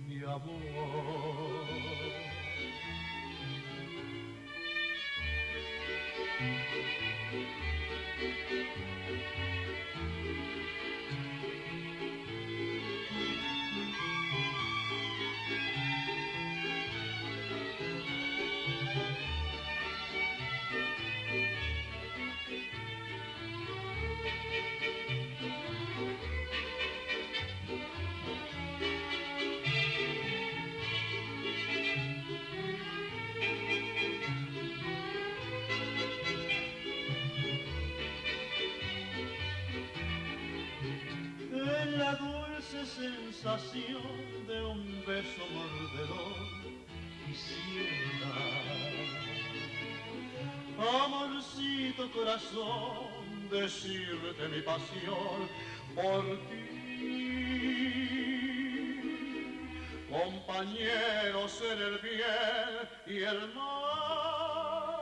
mi 0.08 0.24
amor. 0.24 1.62
Sensación 43.42 44.46
de 44.46 44.64
un 44.64 45.04
beso 45.04 45.42
mordedor 45.52 46.36
quisiera 47.26 48.34
amorcito 51.04 52.10
corazón 52.12 53.48
decirte 53.50 54.48
mi 54.48 54.60
pasión 54.62 55.48
por 55.96 56.22
ti. 56.48 56.68
Compañeros 60.08 61.62
en 61.72 61.78
el 61.82 61.98
bien 61.98 62.88
y 63.06 63.16
el 63.24 63.54
mal. 63.54 64.92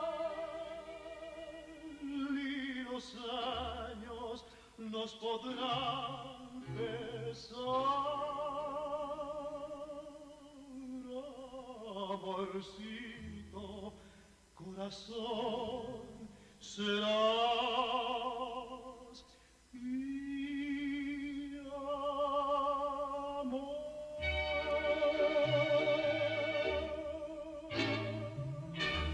Y 2.03 2.85
los 2.90 3.16
años 3.16 4.46
nos 4.79 5.12
podrán 5.16 6.40
pesar. 6.76 7.80
Amorcito, 12.22 13.94
corazón, 14.54 16.02
serás 16.61 17.09
mi. 19.72 20.20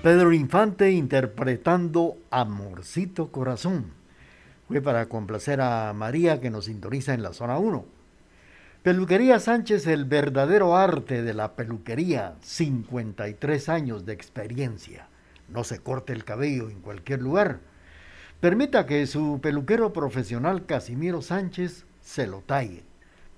Pedro 0.07 0.33
Infante 0.33 0.93
interpretando 0.93 2.19
Amorcito 2.31 3.33
Corazón. 3.33 3.93
Fue 4.69 4.81
para 4.81 5.09
complacer 5.09 5.61
a 5.61 5.93
María 5.95 6.41
que 6.41 6.49
nos 6.49 6.67
sintoniza 6.67 7.13
en 7.13 7.25
la 7.25 7.33
zona 7.33 7.59
1. 7.59 7.96
Peluquería 8.87 9.41
Sánchez, 9.41 9.89
el 9.89 10.05
verdadero 10.05 10.77
arte 10.77 11.25
de 11.25 11.35
la 11.35 11.57
peluquería, 11.57 12.37
53 12.41 13.69
años 13.69 14.07
de 14.07 14.13
experiencia. 14.13 15.09
No 15.49 15.65
se 15.65 15.81
corte 15.81 16.13
el 16.13 16.23
cabello 16.23 16.71
en 16.71 16.83
cualquier 16.83 17.21
lugar. 17.21 17.59
Permita 18.39 18.87
que 18.87 19.09
su 19.09 19.41
peluquero 19.43 19.93
profesional 19.93 20.67
Casimiro 20.67 21.21
Sánchez 21.21 21.85
se 22.01 22.29
lo 22.29 22.43
talle. 22.43 22.85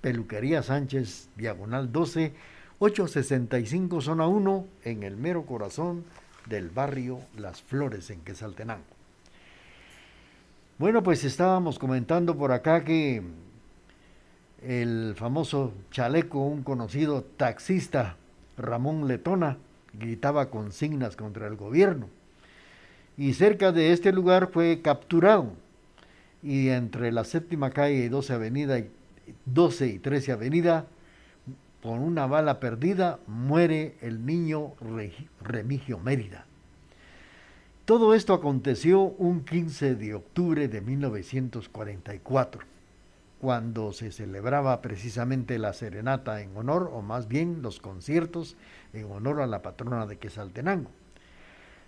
Peluquería 0.03 0.63
Sánchez, 0.63 1.31
diagonal 1.35 1.93
12, 1.93 2.35
865 2.79 4.03
zona 4.03 4.27
1, 4.27 4.67
en 4.85 5.03
el 5.03 5.17
mero 5.17 5.47
corazón 5.47 6.05
del 6.45 6.69
barrio 6.69 7.21
Las 7.39 7.63
Flores 7.63 8.11
en 8.11 8.21
Quesaltenango. 8.21 8.85
Bueno, 10.77 11.03
pues 11.03 11.25
estábamos 11.25 11.79
comentando 11.79 12.37
por 12.37 12.53
acá 12.53 12.85
que 12.85 13.23
el 14.63 15.15
famoso 15.17 15.73
chaleco, 15.91 16.41
un 16.41 16.63
conocido 16.63 17.23
taxista, 17.23 18.17
Ramón 18.57 19.07
Letona, 19.07 19.59
gritaba 19.93 20.51
consignas 20.51 21.17
contra 21.17 21.47
el 21.47 21.57
gobierno. 21.57 22.09
Y 23.17 23.35
cerca 23.35 23.73
de 23.73 23.93
este 23.93 24.13
lugar 24.13 24.51
fue 24.53 24.81
capturado. 24.83 25.53
Y 26.43 26.69
entre 26.69 27.11
la 27.13 27.25
séptima 27.25 27.71
calle 27.71 28.05
y 28.05 28.09
12 28.09 28.33
avenida, 28.33 28.81
12 29.47 29.87
y 29.89 29.99
13 29.99 30.33
avenida, 30.33 30.87
con 31.83 32.01
una 32.01 32.27
bala 32.27 32.61
perdida, 32.61 33.19
muere 33.27 33.97
el 34.01 34.27
niño 34.27 34.73
Remigio 35.41 35.99
Mérida. 35.99 36.47
Todo 37.85 38.15
esto 38.15 38.35
aconteció 38.35 39.01
un 39.01 39.45
15 39.45 39.95
de 39.95 40.15
octubre 40.15 40.69
de 40.69 40.81
1944, 40.81 42.63
cuando 43.41 43.93
se 43.93 44.11
celebraba 44.11 44.81
precisamente 44.81 45.59
la 45.59 45.73
serenata 45.73 46.41
en 46.41 46.57
honor, 46.57 46.91
o 46.93 47.03
más 47.03 47.29
bien 47.29 47.63
los 47.63 47.79
conciertos 47.81 48.57
en 48.93 49.11
honor 49.11 49.41
a 49.41 49.47
la 49.47 49.63
patrona 49.63 50.07
de 50.07 50.19
Quesaltenango. 50.19 50.91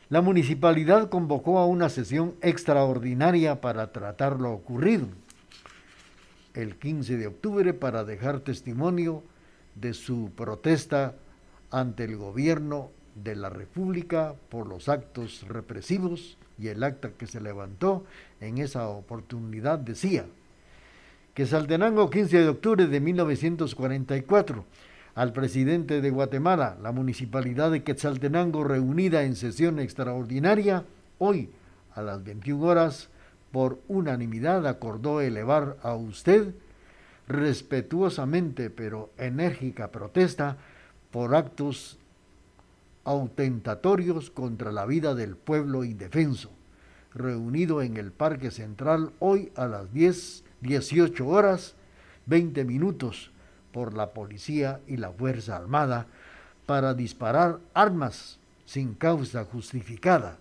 La 0.08 0.22
municipalidad 0.22 1.08
convocó 1.08 1.58
a 1.58 1.66
una 1.66 1.88
sesión 1.88 2.34
extraordinaria 2.40 3.60
para 3.60 3.92
tratar 3.92 4.40
lo 4.40 4.52
ocurrido 4.52 5.06
el 6.54 6.76
15 6.76 7.16
de 7.16 7.26
octubre 7.26 7.74
para 7.74 8.04
dejar 8.04 8.40
testimonio 8.40 9.22
de 9.74 9.94
su 9.94 10.32
protesta 10.34 11.14
ante 11.70 12.04
el 12.04 12.16
gobierno 12.16 12.90
de 13.14 13.36
la 13.36 13.50
República 13.50 14.34
por 14.48 14.66
los 14.66 14.88
actos 14.88 15.46
represivos 15.46 16.38
y 16.58 16.68
el 16.68 16.82
acta 16.82 17.12
que 17.12 17.26
se 17.26 17.40
levantó 17.40 18.04
en 18.40 18.58
esa 18.58 18.88
oportunidad 18.88 19.78
decía 19.78 20.26
que 21.40 21.46
Saltenango 21.46 22.11
15 22.11 22.37
de 22.37 22.48
octubre 22.50 22.87
de 22.87 23.00
1944 23.00 24.66
al 25.14 25.33
presidente 25.33 26.03
de 26.03 26.11
Guatemala, 26.11 26.76
la 26.83 26.92
municipalidad 26.92 27.70
de 27.70 27.83
Quetzaltenango 27.83 28.62
reunida 28.62 29.22
en 29.22 29.35
sesión 29.35 29.79
extraordinaria 29.79 30.85
hoy 31.16 31.48
a 31.94 32.03
las 32.03 32.22
21 32.22 32.62
horas 32.62 33.09
por 33.53 33.81
unanimidad 33.88 34.66
acordó 34.66 35.22
elevar 35.22 35.79
a 35.83 35.94
usted 35.94 36.53
respetuosamente 37.26 38.68
pero 38.68 39.09
enérgica 39.16 39.90
protesta 39.90 40.59
por 41.11 41.35
actos 41.35 41.96
autentatorios 43.05 44.29
contra 44.31 44.72
la 44.72 44.85
vida 44.85 45.14
del 45.14 45.37
pueblo 45.37 45.85
indefenso, 45.85 46.50
reunido 47.14 47.81
en 47.81 47.96
el 47.96 48.12
Parque 48.12 48.50
Central 48.50 49.12
hoy 49.20 49.50
a 49.57 49.66
las 49.66 49.90
10, 49.94 50.44
18 50.61 51.27
horas, 51.27 51.75
20 52.27 52.64
minutos 52.64 53.31
por 53.73 53.96
la 53.96 54.11
policía 54.11 54.81
y 54.87 54.96
la 54.96 55.11
Fuerza 55.11 55.57
Armada 55.57 56.07
para 56.66 56.94
disparar 56.94 57.59
armas 57.75 58.38
sin 58.66 58.94
causa 58.94 59.44
justificada, 59.44 60.37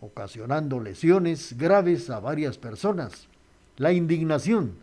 ocasionando 0.00 0.80
lesiones 0.80 1.56
graves 1.56 2.10
a 2.10 2.20
varias 2.20 2.58
personas. 2.58 3.28
La 3.76 3.92
indignación 3.92 4.74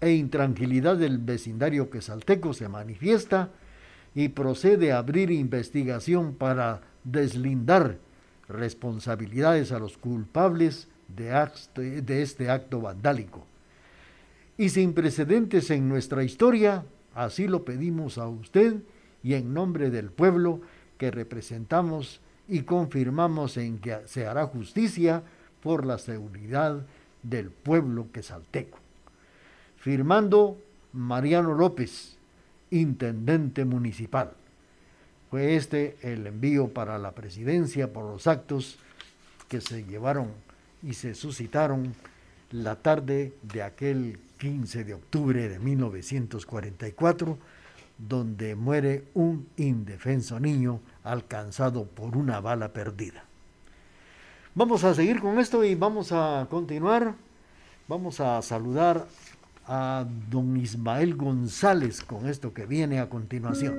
e 0.00 0.12
intranquilidad 0.12 0.96
del 0.96 1.18
vecindario 1.18 1.90
quesalteco 1.90 2.54
se 2.54 2.68
manifiesta 2.68 3.50
y 4.14 4.28
procede 4.28 4.92
a 4.92 4.98
abrir 4.98 5.30
investigación 5.30 6.34
para 6.34 6.80
deslindar 7.04 7.98
responsabilidades 8.48 9.72
a 9.72 9.78
los 9.78 9.98
culpables 9.98 10.88
de, 11.08 12.02
de 12.02 12.22
este 12.22 12.50
acto 12.50 12.80
vandálico. 12.80 13.46
Y 14.58 14.70
sin 14.70 14.94
precedentes 14.94 15.70
en 15.70 15.88
nuestra 15.88 16.24
historia, 16.24 16.84
así 17.14 17.46
lo 17.46 17.64
pedimos 17.64 18.18
a 18.18 18.26
usted 18.28 18.76
y 19.22 19.34
en 19.34 19.52
nombre 19.52 19.90
del 19.90 20.10
pueblo 20.10 20.60
que 20.98 21.10
representamos 21.10 22.20
y 22.48 22.62
confirmamos 22.62 23.56
en 23.56 23.78
que 23.78 23.98
se 24.06 24.26
hará 24.26 24.46
justicia 24.46 25.22
por 25.62 25.84
la 25.84 25.98
seguridad 25.98 26.86
del 27.22 27.50
pueblo 27.50 28.06
quesalteco. 28.12 28.78
Firmando 29.76 30.56
Mariano 30.92 31.54
López, 31.54 32.16
intendente 32.70 33.64
municipal. 33.64 34.32
Fue 35.30 35.56
este 35.56 35.96
el 36.02 36.26
envío 36.26 36.68
para 36.68 36.98
la 36.98 37.12
presidencia 37.12 37.92
por 37.92 38.04
los 38.04 38.26
actos 38.26 38.78
que 39.48 39.60
se 39.60 39.84
llevaron 39.84 40.28
y 40.82 40.94
se 40.94 41.14
suscitaron 41.14 41.94
la 42.52 42.76
tarde 42.76 43.34
de 43.42 43.62
aquel 43.62 44.18
15 44.38 44.84
de 44.84 44.94
octubre 44.94 45.48
de 45.48 45.58
1944, 45.58 47.38
donde 47.98 48.54
muere 48.54 49.04
un 49.14 49.48
indefenso 49.56 50.38
niño 50.38 50.80
alcanzado 51.02 51.84
por 51.86 52.16
una 52.16 52.40
bala 52.40 52.72
perdida. 52.72 53.24
Vamos 54.54 54.84
a 54.84 54.94
seguir 54.94 55.20
con 55.20 55.38
esto 55.38 55.64
y 55.64 55.74
vamos 55.74 56.12
a 56.12 56.46
continuar. 56.50 57.14
Vamos 57.88 58.20
a 58.20 58.40
saludar 58.42 59.06
a 59.66 60.06
don 60.30 60.56
Ismael 60.56 61.14
González 61.14 62.02
con 62.02 62.26
esto 62.26 62.54
que 62.54 62.66
viene 62.66 63.00
a 63.00 63.08
continuación. 63.08 63.78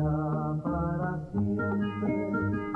será 0.00 0.54
para 0.62 1.18
siempre. 1.32 2.69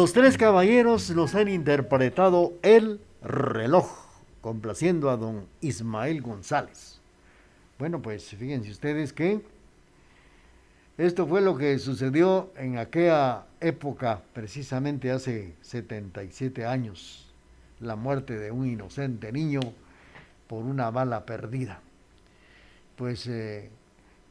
Los 0.00 0.14
tres 0.14 0.38
caballeros 0.38 1.10
los 1.10 1.34
han 1.34 1.48
interpretado 1.48 2.54
El 2.62 3.02
reloj, 3.20 3.86
complaciendo 4.40 5.10
a 5.10 5.18
don 5.18 5.44
Ismael 5.60 6.22
González. 6.22 7.02
Bueno, 7.78 8.00
pues 8.00 8.24
fíjense 8.24 8.70
ustedes 8.70 9.12
que 9.12 9.42
esto 10.96 11.26
fue 11.26 11.42
lo 11.42 11.54
que 11.58 11.78
sucedió 11.78 12.50
en 12.56 12.78
aquella 12.78 13.44
época, 13.60 14.22
precisamente 14.32 15.10
hace 15.10 15.52
77 15.60 16.64
años, 16.64 17.30
la 17.78 17.94
muerte 17.94 18.38
de 18.38 18.50
un 18.50 18.66
inocente 18.66 19.30
niño 19.30 19.60
por 20.46 20.64
una 20.64 20.90
bala 20.90 21.26
perdida. 21.26 21.82
Pues 22.96 23.26
eh, 23.26 23.68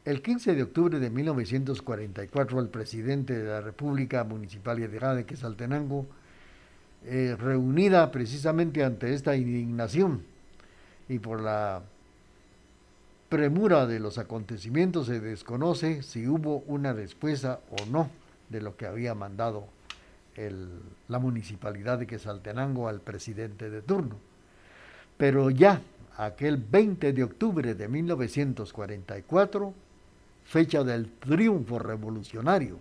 el 0.04 0.22
15 0.22 0.54
de 0.54 0.62
octubre 0.62 0.98
de 0.98 1.10
1944, 1.10 2.60
el 2.60 2.68
presidente 2.68 3.38
de 3.38 3.48
la 3.48 3.60
República 3.60 4.24
Municipal 4.24 4.78
de 4.78 5.24
Quesaltenango, 5.26 6.06
eh, 7.04 7.36
reunida 7.38 8.10
precisamente 8.10 8.84
ante 8.84 9.12
esta 9.14 9.36
indignación 9.36 10.22
y 11.08 11.18
por 11.18 11.40
la 11.40 11.82
premura 13.28 13.86
de 13.86 14.00
los 14.00 14.18
acontecimientos 14.18 15.06
se 15.06 15.20
desconoce 15.20 16.02
si 16.02 16.26
hubo 16.26 16.58
una 16.66 16.92
respuesta 16.92 17.60
o 17.70 17.86
no 17.86 18.10
de 18.48 18.60
lo 18.60 18.76
que 18.76 18.86
había 18.86 19.14
mandado 19.14 19.66
la 21.08 21.18
municipalidad 21.18 21.98
de 21.98 22.06
Quesaltenango 22.06 22.88
al 22.88 23.00
presidente 23.00 23.68
de 23.68 23.82
turno. 23.82 24.16
Pero 25.18 25.50
ya 25.50 25.82
aquel 26.16 26.56
20 26.56 27.12
de 27.12 27.24
octubre 27.24 27.74
de 27.74 27.88
1944, 27.88 29.74
fecha 30.44 30.84
del 30.84 31.10
triunfo 31.12 31.78
revolucionario, 31.78 32.78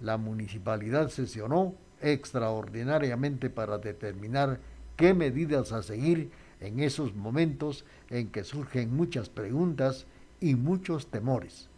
la 0.00 0.16
municipalidad 0.16 1.08
sesionó 1.08 1.74
extraordinariamente 2.00 3.50
para 3.50 3.78
determinar 3.78 4.58
qué 4.96 5.14
medidas 5.14 5.72
a 5.72 5.82
seguir 5.82 6.30
en 6.60 6.80
esos 6.80 7.14
momentos 7.14 7.84
en 8.08 8.30
que 8.30 8.44
surgen 8.44 8.94
muchas 8.94 9.28
preguntas 9.28 10.06
y 10.40 10.54
muchos 10.54 11.06
temores. 11.06 11.68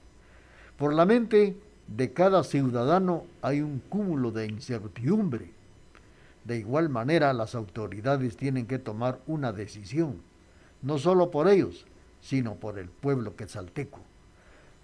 Por 0.76 0.94
la 0.94 1.07
mente 1.07 1.57
de 1.86 2.12
cada 2.12 2.44
ciudadano 2.44 3.24
hay 3.42 3.61
un 3.61 3.80
cúmulo 3.88 4.30
de 4.30 4.46
incertidumbre. 4.46 5.50
De 6.44 6.59
igual 6.59 6.88
manera, 6.88 7.32
las 7.32 7.55
autoridades 7.55 8.36
tienen 8.36 8.66
que 8.66 8.78
tomar 8.78 9.20
una 9.26 9.53
decisión, 9.53 10.20
no 10.80 10.98
solo 10.98 11.30
por 11.30 11.48
ellos, 11.48 11.86
sino 12.20 12.57
por 12.57 12.78
el 12.78 12.88
pueblo 12.88 13.36
quetzalteco. 13.36 14.00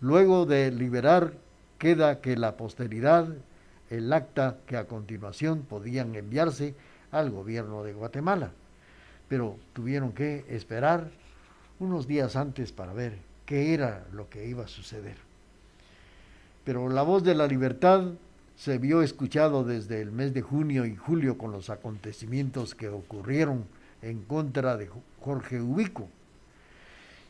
Luego 0.01 0.47
de 0.47 0.71
liberar, 0.71 1.33
queda 1.79 2.21
que 2.21 2.37
la 2.37 2.57
posteridad, 2.57 3.29
el 3.91 4.13
acta 4.13 4.59
que 4.67 4.77
a 4.77 4.87
continuación 4.87 5.63
podían 5.63 6.15
enviarse 6.15 6.75
al 7.11 7.31
gobierno 7.31 7.83
de 7.83 7.95
Guatemala. 7.95 8.53
Pero 9.29 9.57
tuvieron 9.73 10.13
que 10.13 10.45
esperar 10.49 11.11
unos 11.81 12.07
días 12.07 12.37
antes 12.37 12.73
para 12.73 12.93
ver 12.93 13.19
qué 13.47 13.75
era 13.75 14.07
lo 14.13 14.29
que 14.29 14.47
iba 14.47 14.65
a 14.65 14.69
suceder. 14.69 15.17
Pero 16.65 16.89
la 16.89 17.03
voz 17.03 17.25
de 17.25 17.35
la 17.35 17.47
libertad 17.47 18.13
se 18.57 18.79
vio 18.79 19.03
escuchado 19.03 19.65
desde 19.65 20.01
el 20.03 20.13
mes 20.13 20.35
de 20.35 20.43
junio 20.43 20.85
y 20.85 20.97
julio 20.97 21.39
con 21.39 21.53
los 21.53 21.71
acontecimientos 21.71 22.75
que 22.75 22.89
ocurrieron 22.89 23.65
en 24.03 24.23
contra 24.23 24.77
de 24.77 24.91
Jorge 25.21 25.61
Ubico. 25.61 26.09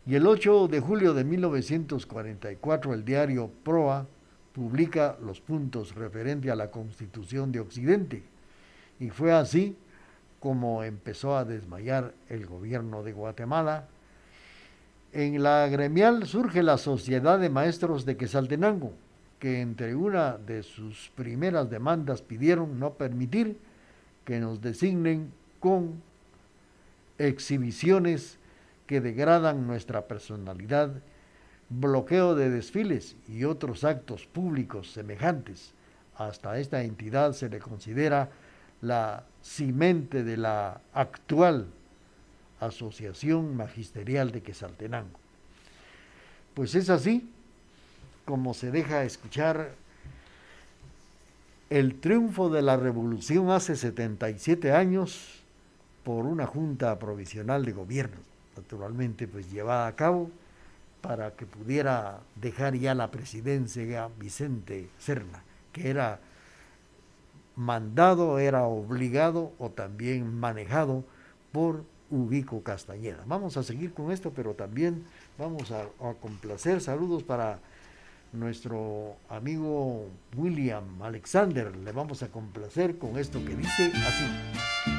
Y 0.08 0.14
el 0.14 0.26
8 0.26 0.68
de 0.68 0.80
julio 0.80 1.12
de 1.12 1.22
1944 1.22 2.94
el 2.94 3.04
diario 3.04 3.50
Proa 3.62 4.06
publica 4.54 5.18
los 5.22 5.42
puntos 5.42 5.94
referentes 5.94 6.50
a 6.50 6.56
la 6.56 6.70
Constitución 6.70 7.52
de 7.52 7.60
Occidente. 7.60 8.22
Y 9.00 9.10
fue 9.10 9.32
así 9.32 9.76
como 10.40 10.82
empezó 10.82 11.36
a 11.36 11.44
desmayar 11.44 12.14
el 12.30 12.46
gobierno 12.46 13.02
de 13.02 13.12
Guatemala. 13.12 13.86
En 15.12 15.42
la 15.42 15.68
gremial 15.68 16.26
surge 16.26 16.62
la 16.62 16.78
Sociedad 16.78 17.38
de 17.38 17.50
Maestros 17.50 18.06
de 18.06 18.16
Quesaltenango, 18.16 18.94
que 19.38 19.60
entre 19.60 19.94
una 19.94 20.38
de 20.38 20.62
sus 20.62 21.12
primeras 21.16 21.68
demandas 21.68 22.22
pidieron 22.22 22.80
no 22.80 22.94
permitir 22.94 23.58
que 24.24 24.40
nos 24.40 24.62
designen 24.62 25.30
con 25.60 26.00
exhibiciones 27.18 28.37
que 28.88 29.00
degradan 29.00 29.68
nuestra 29.68 30.08
personalidad, 30.08 30.90
bloqueo 31.68 32.34
de 32.34 32.50
desfiles 32.50 33.14
y 33.28 33.44
otros 33.44 33.84
actos 33.84 34.26
públicos 34.26 34.90
semejantes. 34.90 35.72
Hasta 36.16 36.58
esta 36.58 36.82
entidad 36.82 37.34
se 37.34 37.48
le 37.48 37.60
considera 37.60 38.30
la 38.80 39.22
cimente 39.42 40.24
de 40.24 40.36
la 40.36 40.80
actual 40.92 41.66
Asociación 42.58 43.56
Magisterial 43.56 44.32
de 44.32 44.42
Quesaltenango. 44.42 45.20
Pues 46.54 46.74
es 46.74 46.90
así 46.90 47.30
como 48.24 48.52
se 48.52 48.70
deja 48.70 49.04
escuchar 49.04 49.70
el 51.70 52.00
triunfo 52.00 52.48
de 52.48 52.62
la 52.62 52.76
revolución 52.76 53.50
hace 53.50 53.76
77 53.76 54.72
años 54.72 55.42
por 56.04 56.24
una 56.24 56.46
junta 56.46 56.98
provisional 56.98 57.64
de 57.64 57.72
gobierno, 57.72 58.16
naturalmente 58.58 59.28
pues 59.28 59.50
llevada 59.50 59.86
a 59.86 59.94
cabo 59.94 60.30
para 61.00 61.30
que 61.32 61.46
pudiera 61.46 62.20
dejar 62.34 62.74
ya 62.74 62.94
la 62.94 63.10
presidencia 63.10 64.10
Vicente 64.18 64.90
Serna, 64.98 65.42
que 65.72 65.90
era 65.90 66.20
mandado, 67.54 68.38
era 68.38 68.64
obligado 68.64 69.52
o 69.58 69.70
también 69.70 70.34
manejado 70.34 71.04
por 71.52 71.84
Ubico 72.10 72.62
Castañeda. 72.62 73.22
Vamos 73.26 73.56
a 73.56 73.62
seguir 73.62 73.92
con 73.94 74.10
esto, 74.10 74.32
pero 74.34 74.54
también 74.54 75.04
vamos 75.38 75.70
a, 75.70 75.82
a 75.82 76.14
complacer. 76.20 76.80
Saludos 76.80 77.22
para 77.22 77.60
nuestro 78.32 79.16
amigo 79.28 80.06
William 80.36 81.02
Alexander. 81.02 81.76
Le 81.76 81.92
vamos 81.92 82.22
a 82.22 82.28
complacer 82.28 82.98
con 82.98 83.18
esto 83.18 83.44
que 83.44 83.54
dice 83.54 83.92
así. 83.94 84.97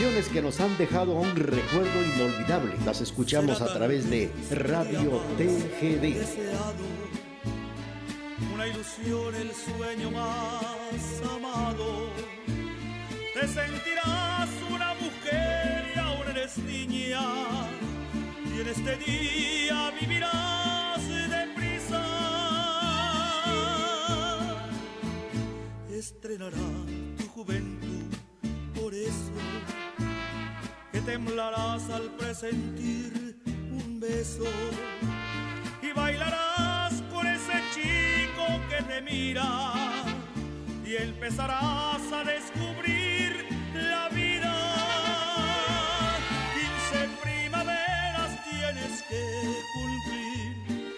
Canciones 0.00 0.28
que 0.30 0.40
nos 0.40 0.58
han 0.60 0.78
dejado 0.78 1.12
un 1.12 1.36
recuerdo 1.36 2.02
inolvidable. 2.02 2.72
Las 2.86 3.02
escuchamos 3.02 3.60
a 3.60 3.70
través 3.74 4.08
de 4.08 4.32
Radio 4.50 5.20
TGD. 5.36 6.16
Una 8.54 8.66
ilusión, 8.66 9.34
el 9.34 9.50
sueño 9.52 10.10
más 10.10 11.22
amado. 11.30 12.08
Te 13.34 13.46
sentirás 13.46 14.48
una 14.70 14.94
mujer 14.94 15.84
y 15.94 15.98
ahora 15.98 16.30
eres 16.30 16.56
niña. 16.56 17.20
Y 18.56 18.60
en 18.62 18.68
este 18.68 18.96
día 18.96 19.92
vivirás 20.00 21.08
deprisa. 21.28 22.02
Estrenará 25.90 26.56
tu 27.18 27.26
juventud, 27.34 27.69
temblarás 31.12 31.90
al 31.90 32.08
presentir 32.20 33.36
un 33.44 33.98
beso 33.98 34.44
y 35.82 35.90
bailarás 35.92 37.02
con 37.12 37.26
ese 37.26 37.56
chico 37.74 38.44
que 38.68 38.80
te 38.84 39.00
mira 39.02 39.72
y 40.84 40.94
empezarás 40.94 42.02
a 42.12 42.22
descubrir 42.22 43.44
la 43.74 44.08
vida. 44.10 44.54
Quince 46.54 47.00
primaveras 47.24 48.32
tienes 48.48 49.02
que 49.10 49.24
cumplir, 49.74 50.94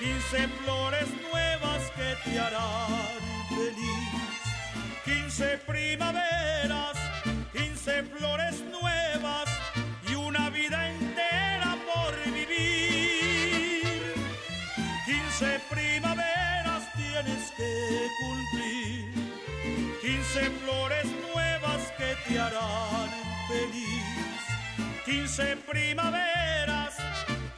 quince 0.00 0.48
flores 0.58 1.08
nuevas 1.30 1.82
que 1.96 2.10
te 2.24 2.40
harán 2.40 2.90
feliz. 3.50 4.34
Quince 5.04 5.58
primaveras, 5.64 6.96
quince 7.52 8.02
flores 8.02 8.56
nuevas 8.62 8.73
que 17.56 18.08
cumplir, 18.20 19.12
quince 20.00 20.50
flores 20.62 21.06
nuevas 21.32 21.92
que 21.96 22.16
te 22.26 22.38
harán 22.38 23.10
feliz. 23.48 24.04
Quince 25.04 25.56
primaveras, 25.56 26.96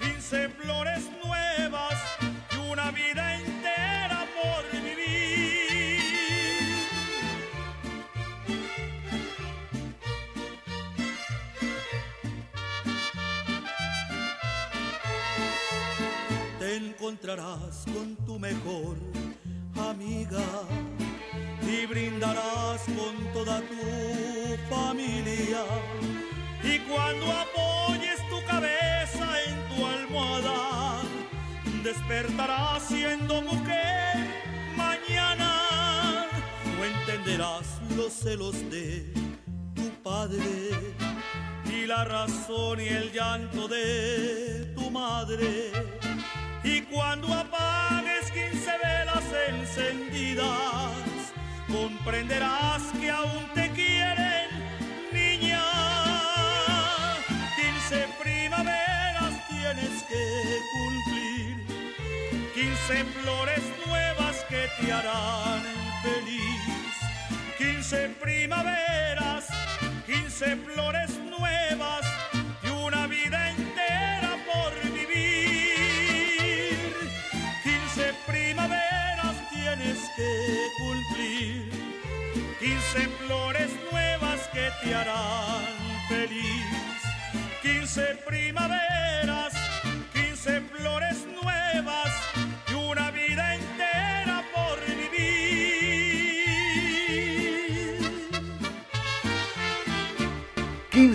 quince 0.00 0.48
flores 0.48 1.04
nuevas 1.24 1.94
y 2.52 2.70
una 2.70 2.90
vida 2.90 3.36
entera 3.36 4.26
por 4.36 4.80
vivir. 4.80 6.00
Te 16.58 16.76
encontrarás 16.76 17.84
con 17.92 18.16
tu 18.26 18.38
mejor 18.38 19.15
amiga 19.90 20.44
y 21.62 21.86
brindarás 21.86 22.82
con 22.84 23.32
toda 23.32 23.60
tu 23.60 24.74
familia. 24.74 25.64
Y 26.62 26.78
cuando 26.80 27.26
apoyes 27.32 28.18
tu 28.28 28.44
cabeza 28.46 29.26
en 29.46 29.76
tu 29.76 29.86
almohada, 29.86 31.02
despertarás 31.82 32.82
siendo 32.82 33.42
mujer 33.42 34.16
mañana. 34.76 36.26
No 36.76 36.84
entenderás 36.84 37.80
los 37.96 38.12
celos 38.12 38.56
de 38.70 39.12
tu 39.74 39.88
padre 40.02 40.70
y 41.72 41.86
la 41.86 42.04
razón 42.04 42.80
y 42.80 42.88
el 42.88 43.12
llanto 43.12 43.68
de 43.68 44.72
tu 44.74 44.90
madre. 44.90 45.70
Y 46.68 46.80
cuando 46.82 47.32
apagues 47.32 48.28
quince 48.32 48.72
velas 48.82 49.24
encendidas, 49.50 51.32
comprenderás 51.68 52.82
que 53.00 53.08
aún 53.08 53.46
te 53.54 53.70
quieren, 53.70 54.48
niña. 55.12 55.62
Quince 57.54 58.08
primaveras 58.20 59.34
tienes 59.48 60.02
que 60.10 60.24
cumplir, 60.74 61.66
quince 62.52 63.04
flores 63.14 63.62
nuevas 63.86 64.44
que 64.48 64.68
te 64.80 64.92
harán 64.92 65.62
feliz. 66.02 66.94
Quince 67.56 68.08
primaveras, 68.20 69.46
quince 70.04 70.56
flores 70.56 71.10
nuevas 71.30 72.05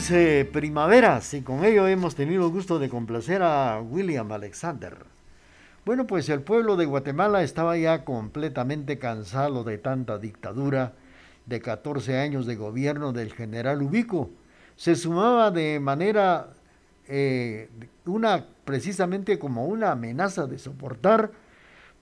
15 0.02 0.50
primaveras 0.52 1.32
y 1.36 1.44
con 1.44 1.64
ello 1.64 1.88
hemos 1.88 2.16
tenido 2.16 2.48
el 2.48 2.52
gusto 2.52 2.80
de 2.80 2.90
complacer 2.90 3.44
a 3.44 3.80
William 3.82 4.32
Alexander. 4.32 4.98
Bueno, 5.86 6.08
pues 6.08 6.28
el 6.30 6.42
pueblo 6.42 6.76
de 6.76 6.86
Guatemala 6.86 7.44
estaba 7.44 7.78
ya 7.78 8.04
completamente 8.04 8.98
cansado 8.98 9.64
de 9.64 9.78
tanta 9.78 10.18
dictadura, 10.18 10.94
de 11.46 11.62
14 11.62 12.18
años 12.18 12.48
de 12.48 12.56
gobierno 12.56 13.14
del 13.14 13.32
general 13.32 13.84
Ubico. 13.84 14.32
Se 14.76 14.96
sumaba 14.96 15.52
de 15.52 15.80
manera, 15.80 16.48
eh, 17.08 17.70
una 18.08 18.48
precisamente 18.66 19.38
como 19.38 19.68
una 19.68 19.92
amenaza 19.92 20.48
de 20.48 20.58
soportar 20.58 21.30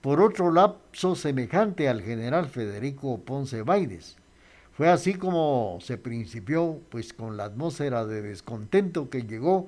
por 0.00 0.22
otro 0.22 0.50
lapso 0.50 1.14
semejante 1.16 1.86
al 1.86 2.00
general 2.00 2.48
Federico 2.48 3.20
Ponce 3.20 3.60
Baides. 3.60 4.16
Fue 4.80 4.88
así 4.88 5.12
como 5.12 5.76
se 5.82 5.98
principió 5.98 6.80
pues 6.88 7.12
con 7.12 7.36
la 7.36 7.44
atmósfera 7.44 8.06
de 8.06 8.22
descontento 8.22 9.10
que 9.10 9.24
llegó 9.24 9.66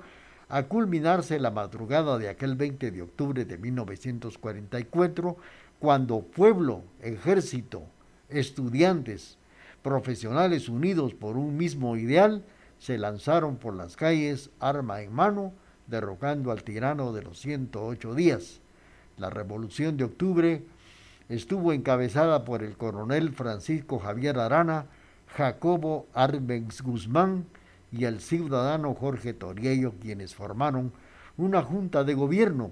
a 0.49 0.63
culminarse 0.63 1.37
la 1.37 1.51
madrugada 1.51 2.17
de 2.17 2.29
aquel 2.29 2.55
20 2.55 2.89
de 2.89 3.03
octubre 3.03 3.45
de 3.45 3.59
1944 3.59 5.37
cuando 5.77 6.21
pueblo, 6.21 6.81
ejército, 6.99 7.83
estudiantes, 8.27 9.37
profesionales 9.83 10.67
unidos 10.67 11.13
por 11.13 11.37
un 11.37 11.57
mismo 11.57 11.95
ideal 11.95 12.43
se 12.79 12.97
lanzaron 12.97 13.57
por 13.57 13.75
las 13.75 13.95
calles 13.95 14.49
arma 14.59 15.03
en 15.03 15.13
mano 15.13 15.53
derrocando 15.85 16.51
al 16.51 16.63
tirano 16.63 17.13
de 17.13 17.21
los 17.21 17.37
108 17.37 18.15
días. 18.15 18.61
La 19.19 19.29
revolución 19.29 19.95
de 19.95 20.05
octubre 20.05 20.63
estuvo 21.29 21.71
encabezada 21.71 22.45
por 22.45 22.63
el 22.63 22.75
coronel 22.77 23.31
Francisco 23.31 23.99
Javier 23.99 24.39
Arana, 24.39 24.87
Jacobo 25.35 26.07
Arbenz 26.13 26.81
Guzmán 26.81 27.45
y 27.91 28.05
el 28.05 28.21
ciudadano 28.21 28.93
Jorge 28.93 29.33
Toriello, 29.33 29.95
quienes 29.99 30.35
formaron 30.35 30.93
una 31.37 31.63
junta 31.63 32.03
de 32.03 32.13
gobierno 32.13 32.69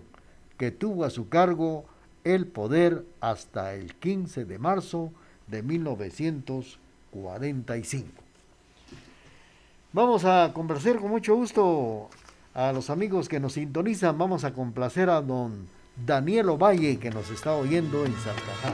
que 0.58 0.70
tuvo 0.72 1.06
a 1.06 1.10
su 1.10 1.30
cargo 1.30 1.86
el 2.24 2.46
poder 2.46 3.04
hasta 3.20 3.74
el 3.74 3.96
15 3.96 4.46
de 4.46 4.60
marzo 4.60 5.12
de 5.48 5.64
1945. 5.64 8.08
Vamos 9.94 10.24
a 10.24 10.52
conversar 10.54 11.00
con 11.00 11.10
mucho 11.10 11.36
gusto 11.36 12.10
a 12.54 12.72
los 12.72 12.90
amigos 12.90 13.28
que 13.28 13.40
nos 13.40 13.54
sintonizan. 13.54 14.18
Vamos 14.18 14.44
a 14.44 14.54
complacer 14.54 15.10
a 15.10 15.22
don 15.22 15.68
Daniel 16.06 16.50
Ovalle 16.50 16.98
que 16.98 17.10
nos 17.10 17.30
está 17.32 17.56
oyendo 17.56 18.06
en 18.06 18.14
Salcajá. 18.14 18.74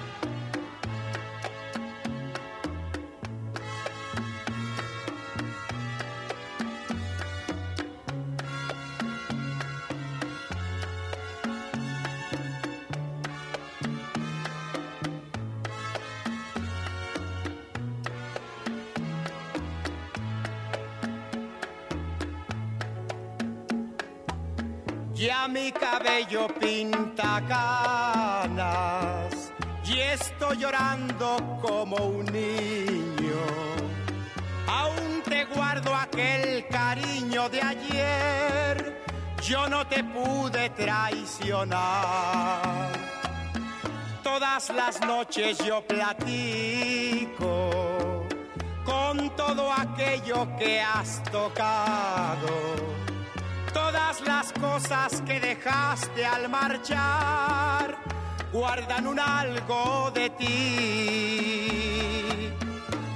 Y 29.85 29.99
estoy 29.99 30.57
llorando 30.57 31.59
como 31.61 31.95
un 31.95 32.25
niño. 32.25 33.41
Aún 34.67 35.21
te 35.23 35.45
guardo 35.45 35.95
aquel 35.95 36.67
cariño 36.67 37.47
de 37.49 37.61
ayer, 37.61 39.05
yo 39.43 39.69
no 39.69 39.87
te 39.87 40.03
pude 40.03 40.69
traicionar. 40.71 41.79
Todas 44.23 44.69
las 44.69 44.99
noches 45.01 45.57
yo 45.59 45.81
platico 45.87 47.69
con 48.83 49.29
todo 49.37 49.71
aquello 49.71 50.47
que 50.57 50.81
has 50.81 51.23
tocado 51.23 52.90
Todas 53.73 54.21
las 54.21 54.51
cosas 54.53 55.21
que 55.21 55.39
dejaste 55.39 56.25
al 56.25 56.49
marchar 56.49 57.97
guardan 58.51 59.07
un 59.07 59.19
algo 59.19 60.11
de 60.13 60.29
ti. 60.31 61.71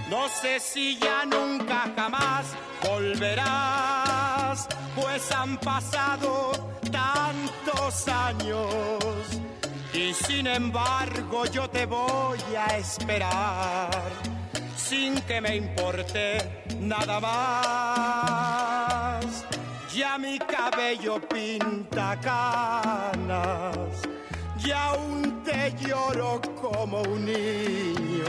No 0.09 0.29
sé 0.29 0.59
si 0.59 0.97
ya 0.97 1.25
nunca 1.25 1.91
jamás 1.95 2.45
volverás, 2.81 4.67
pues 4.95 5.31
han 5.31 5.57
pasado 5.57 6.51
tantos 6.91 8.07
años. 8.07 9.03
Y 9.93 10.13
sin 10.13 10.47
embargo 10.47 11.45
yo 11.47 11.69
te 11.69 11.85
voy 11.85 12.39
a 12.57 12.77
esperar, 12.77 13.89
sin 14.77 15.19
que 15.21 15.41
me 15.41 15.55
importe 15.55 16.63
nada 16.79 17.19
más 17.19 19.04
ya 19.95 20.17
mi 20.17 20.37
cabello 20.37 21.21
pinta 21.21 22.19
canas, 22.21 23.77
y 24.61 24.71
aún 24.71 25.41
te 25.43 25.73
lloro 25.79 26.41
como 26.61 27.01
un 27.01 27.25
niño. 27.25 28.25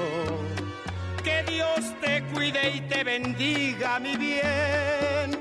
Que 1.25 1.43
Dios 1.43 1.81
te 2.01 2.23
cuide 2.33 2.71
y 2.77 2.81
te 2.83 3.03
bendiga, 3.03 3.99
mi 3.99 4.17
bien, 4.17 5.37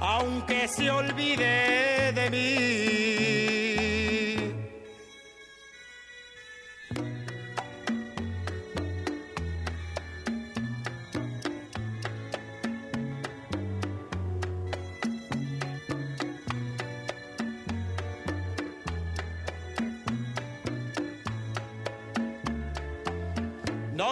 aunque 0.00 0.68
se 0.68 0.90
olvide 0.90 2.12
de 2.12 2.30
mí. 2.30 3.73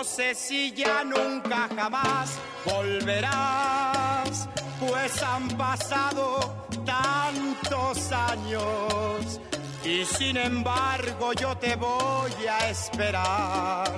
No 0.02 0.08
sé 0.08 0.34
si 0.34 0.72
ya 0.72 1.04
nunca 1.04 1.68
jamás 1.76 2.36
volverás, 2.64 4.48
pues 4.80 5.22
han 5.22 5.46
pasado 5.50 6.66
tantos 6.84 8.10
años 8.10 9.40
y 9.84 10.04
sin 10.04 10.38
embargo 10.38 11.32
yo 11.34 11.56
te 11.56 11.76
voy 11.76 12.32
a 12.50 12.68
esperar 12.68 13.92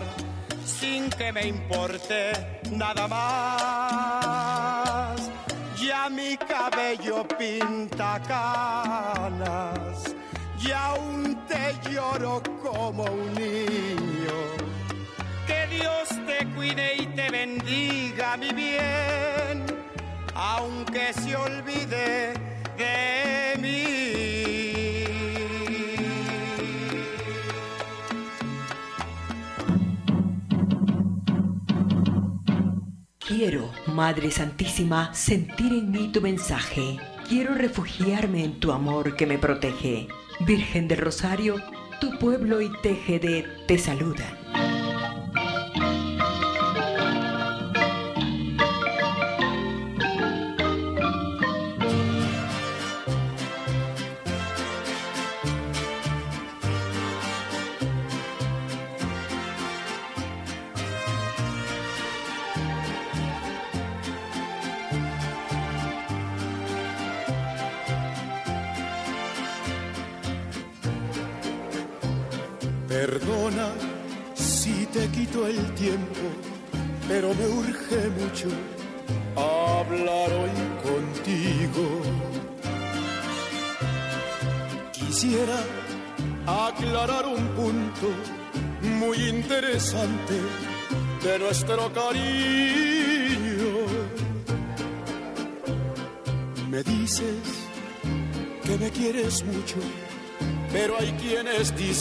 sin 0.67 1.09
que 1.09 1.33
me 1.33 1.47
importe 1.47 2.33
nada 2.73 3.09
más. 3.09 4.29
Ya 5.83 6.11
mi 6.11 6.37
cabello 6.37 7.27
pinta 7.27 8.21
canas 8.29 10.15
y 10.61 10.71
aún 10.71 11.47
te 11.49 11.75
lloro 11.91 12.43
como 12.63 13.05
un 13.05 13.33
niño 13.33 14.74
Dios 15.85 16.09
te 16.27 16.47
cuide 16.55 16.95
y 16.97 17.07
te 17.09 17.31
bendiga, 17.31 18.39
mi 18.39 18.51
bien, 18.53 19.67
aunque 20.35 21.13
se 21.13 21.37
olvide 21.37 22.33
de 22.79 23.59
mí. 23.61 25.05
Quiero, 33.19 33.71
Madre 33.89 34.31
Santísima, 34.31 35.13
sentir 35.13 35.71
en 35.71 35.91
mí 35.91 36.11
tu 36.11 36.23
mensaje. 36.23 36.97
Quiero 37.29 37.55
refugiarme 37.55 38.43
en 38.43 38.59
tu 38.59 38.73
amor 38.73 39.17
que 39.17 39.27
me 39.27 39.37
protege. 39.37 40.09
Virgen 40.41 40.89
del 40.89 41.01
Rosario, 41.01 41.57
tu 42.01 42.19
pueblo 42.19 42.63
y 42.63 42.71
TGD 42.71 43.67
te 43.67 43.77
saludan. 43.77 44.44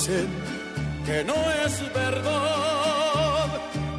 Que 0.06 1.24
no 1.24 1.34
es 1.66 1.94
verdad, 1.94 3.48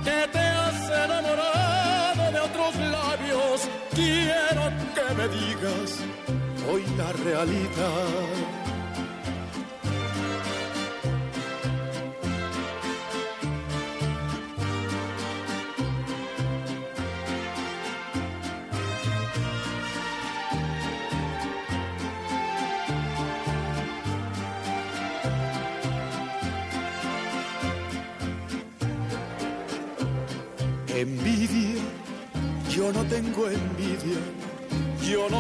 que 0.05 0.29
te 0.33 0.39
has 0.39 0.91
enamorado 0.91 2.33
de 2.33 2.41
otros 2.41 2.77
labios. 2.77 3.69
Quiero 3.95 4.71
que 4.95 5.15
me 5.15 5.29
digas 5.29 6.01
hoy 6.71 6.85
la 6.99 7.11
realidad. 7.13 8.64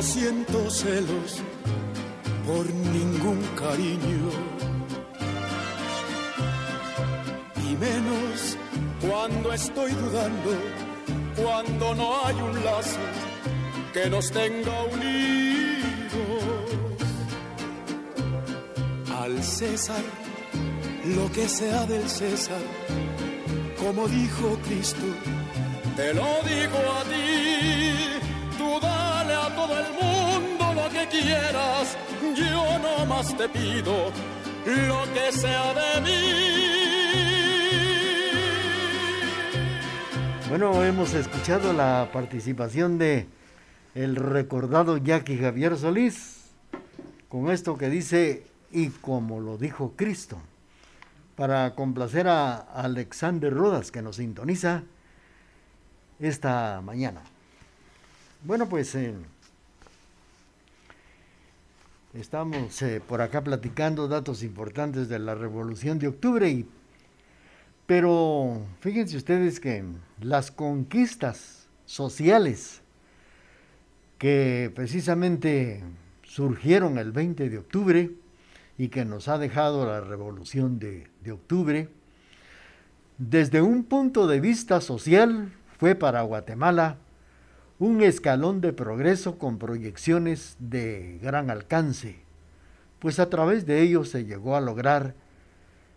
Siento 0.05 0.71
celos 0.71 1.43
por 2.47 2.67
ningún 2.97 3.41
cariño. 3.59 4.31
Y 7.67 7.77
menos 7.77 8.59
cuando 9.01 9.53
estoy 9.53 9.93
dudando, 9.93 10.51
cuando 11.43 11.95
no 11.95 12.25
hay 12.25 12.37
un 12.37 12.65
lazo 12.65 13.07
que 13.95 14.11
nos 14.11 14.31
tenga 14.31 14.83
unidos. 14.93 15.15
Al 19.23 19.43
César, 19.43 20.05
lo 21.17 21.33
que 21.33 21.49
sea 21.49 21.87
del 21.87 22.07
César, 22.09 22.61
como 23.79 24.07
dijo 24.07 24.59
Cristo 24.67 25.07
te 25.97 26.13
lo 26.13 26.27
digo 26.43 26.79
a 26.99 27.05
ti, 27.05 28.59
tú 28.59 28.81
todo 29.67 29.79
el 29.79 29.93
mundo 29.95 30.75
lo 30.75 30.91
que 30.91 31.09
quieras, 31.09 31.97
yo 32.37 32.79
no 32.79 33.07
más 33.07 33.35
te 33.37 33.49
pido 33.49 34.13
lo 34.67 35.13
que 35.15 35.33
sea 35.33 35.73
de 35.75 36.01
mí. 36.03 36.11
Bueno, 40.49 40.85
hemos 40.85 41.15
escuchado 41.15 41.73
la 41.73 42.11
participación 42.13 42.99
de 42.99 43.27
el 43.95 44.17
recordado 44.17 44.99
Jackie 44.99 45.39
Javier 45.39 45.79
Solís 45.79 46.51
con 47.29 47.51
esto 47.51 47.79
que 47.79 47.89
dice 47.89 48.45
y 48.71 48.91
como 48.91 49.41
lo 49.41 49.57
dijo 49.57 49.95
Cristo 49.97 50.39
para 51.37 51.75
complacer 51.75 52.29
a 52.29 52.57
Alexander 52.57 53.53
Rodas 53.53 53.91
que 53.91 54.03
nos 54.03 54.17
sintoniza 54.17 54.83
esta 56.21 56.81
mañana. 56.83 57.23
Bueno, 58.45 58.69
pues 58.69 58.95
eh, 58.95 59.15
estamos 62.15 62.81
eh, 62.83 63.01
por 63.07 63.21
acá 63.21 63.43
platicando 63.43 64.07
datos 64.07 64.43
importantes 64.43 65.09
de 65.09 65.19
la 65.19 65.35
Revolución 65.35 65.99
de 65.99 66.09
Octubre, 66.09 66.49
y, 66.49 66.67
pero 67.87 68.63
fíjense 68.81 69.17
ustedes 69.17 69.59
que 69.59 69.85
las 70.21 70.53
conquistas 70.53 71.67
sociales 71.87 72.83
que 74.19 74.71
precisamente 74.75 75.83
surgieron 76.23 76.99
el 76.99 77.11
20 77.11 77.51
de 77.51 77.59
octubre 77.59 78.11
y 78.79 78.89
que 78.89 79.05
nos 79.05 79.29
ha 79.29 79.39
dejado 79.39 79.85
la 79.85 80.01
Revolución 80.01 80.79
de, 80.79 81.09
de 81.23 81.33
Octubre, 81.33 81.89
desde 83.19 83.61
un 83.61 83.85
punto 83.85 84.27
de 84.27 84.41
vista 84.41 84.81
social, 84.81 85.53
fue 85.79 85.95
para 85.95 86.23
Guatemala 86.23 86.97
un 87.85 88.03
escalón 88.03 88.63
de 88.63 88.73
progreso 88.73 89.39
con 89.39 89.59
proyecciones 89.59 90.57
de 90.59 91.19
gran 91.23 91.51
alcance, 91.51 92.17
pues 92.99 93.19
a 93.19 93.29
través 93.29 93.67
de 93.67 93.83
ello 93.83 94.05
se 94.05 94.25
llegó 94.25 94.57
a 94.57 94.63
lograr 94.63 95.15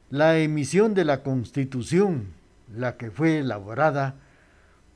la 0.09 0.37
emisión 0.37 0.93
de 0.93 1.05
la 1.05 1.23
Constitución, 1.23 2.27
la 2.75 2.97
que 2.97 3.09
fue 3.09 3.39
elaborada 3.39 4.15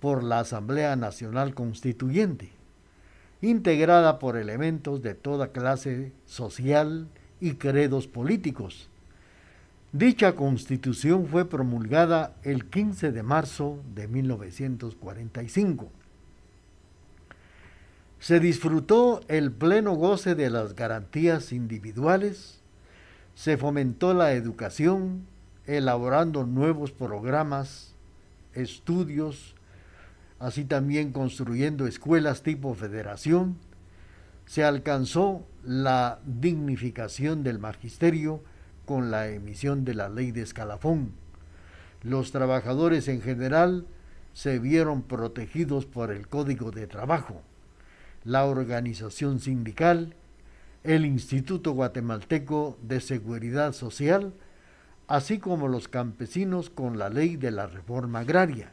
por 0.01 0.21
la 0.21 0.39
Asamblea 0.39 0.97
Nacional 0.97 1.53
Constituyente, 1.53 2.51
integrada 3.41 4.19
por 4.19 4.35
elementos 4.35 5.01
de 5.01 5.15
toda 5.15 5.53
clase 5.53 6.11
social 6.25 7.07
y 7.39 7.53
credos 7.53 8.07
políticos, 8.07 8.89
Dicha 9.93 10.37
constitución 10.37 11.27
fue 11.27 11.43
promulgada 11.43 12.37
el 12.43 12.69
15 12.69 13.11
de 13.11 13.23
marzo 13.23 13.83
de 13.93 14.07
1945. 14.07 15.91
Se 18.21 18.39
disfrutó 18.39 19.21
el 19.29 19.51
pleno 19.51 19.95
goce 19.95 20.35
de 20.35 20.51
las 20.51 20.75
garantías 20.75 21.51
individuales, 21.51 22.61
se 23.33 23.57
fomentó 23.57 24.13
la 24.13 24.33
educación, 24.33 25.25
elaborando 25.65 26.45
nuevos 26.45 26.91
programas, 26.91 27.95
estudios, 28.53 29.55
así 30.37 30.65
también 30.65 31.11
construyendo 31.11 31.87
escuelas 31.87 32.43
tipo 32.43 32.75
federación, 32.75 33.57
se 34.45 34.63
alcanzó 34.63 35.43
la 35.63 36.19
dignificación 36.23 37.41
del 37.41 37.57
magisterio, 37.57 38.43
con 38.85 39.09
la 39.09 39.29
emisión 39.29 39.83
de 39.83 39.95
la 39.95 40.09
ley 40.09 40.31
de 40.31 40.43
escalafón. 40.43 41.11
Los 42.03 42.31
trabajadores 42.31 43.07
en 43.07 43.23
general 43.23 43.87
se 44.33 44.59
vieron 44.59 45.01
protegidos 45.01 45.87
por 45.87 46.11
el 46.11 46.27
Código 46.27 46.69
de 46.69 46.85
Trabajo, 46.85 47.41
la 48.23 48.45
organización 48.45 49.39
sindical, 49.39 50.15
el 50.83 51.05
Instituto 51.05 51.71
Guatemalteco 51.73 52.77
de 52.81 52.99
Seguridad 53.01 53.73
Social, 53.73 54.33
así 55.07 55.39
como 55.39 55.67
los 55.67 55.87
campesinos 55.87 56.69
con 56.69 56.97
la 56.97 57.09
ley 57.09 57.35
de 57.35 57.51
la 57.51 57.67
reforma 57.67 58.19
agraria. 58.19 58.71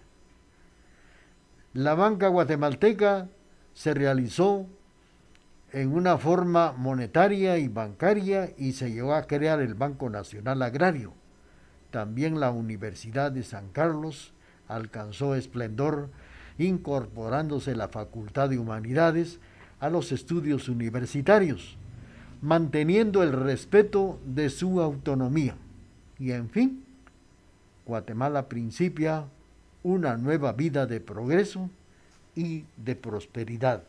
La 1.75 1.95
banca 1.95 2.29
guatemalteca 2.29 3.29
se 3.75 3.95
realizó 3.95 4.67
en 5.73 5.93
una 5.93 6.17
forma 6.17 6.73
monetaria 6.73 7.59
y 7.59 7.69
bancaria 7.69 8.53
y 8.57 8.73
se 8.73 8.91
llegó 8.91 9.15
a 9.15 9.27
crear 9.27 9.61
el 9.61 9.75
Banco 9.75 10.09
Nacional 10.09 10.63
Agrario. 10.63 11.13
También 11.91 12.41
la 12.41 12.51
Universidad 12.51 13.33
de 13.33 13.43
San 13.43 13.69
Carlos 13.71 14.33
alcanzó 14.67 15.35
esplendor 15.35 16.11
incorporándose 16.59 17.75
la 17.75 17.89
Facultad 17.89 18.51
de 18.51 18.59
Humanidades 18.59 19.39
a 19.81 19.89
los 19.89 20.13
estudios 20.13 20.69
universitarios, 20.69 21.77
manteniendo 22.43 23.23
el 23.23 23.33
respeto 23.33 24.19
de 24.27 24.51
su 24.51 24.81
autonomía. 24.81 25.57
Y 26.19 26.33
en 26.33 26.51
fin, 26.51 26.85
Guatemala 27.87 28.49
principia 28.49 29.25
una 29.83 30.17
nueva 30.17 30.53
vida 30.53 30.87
de 30.87 31.01
progreso 31.01 31.71
y 32.35 32.65
de 32.77 32.97
prosperidad 32.97 33.85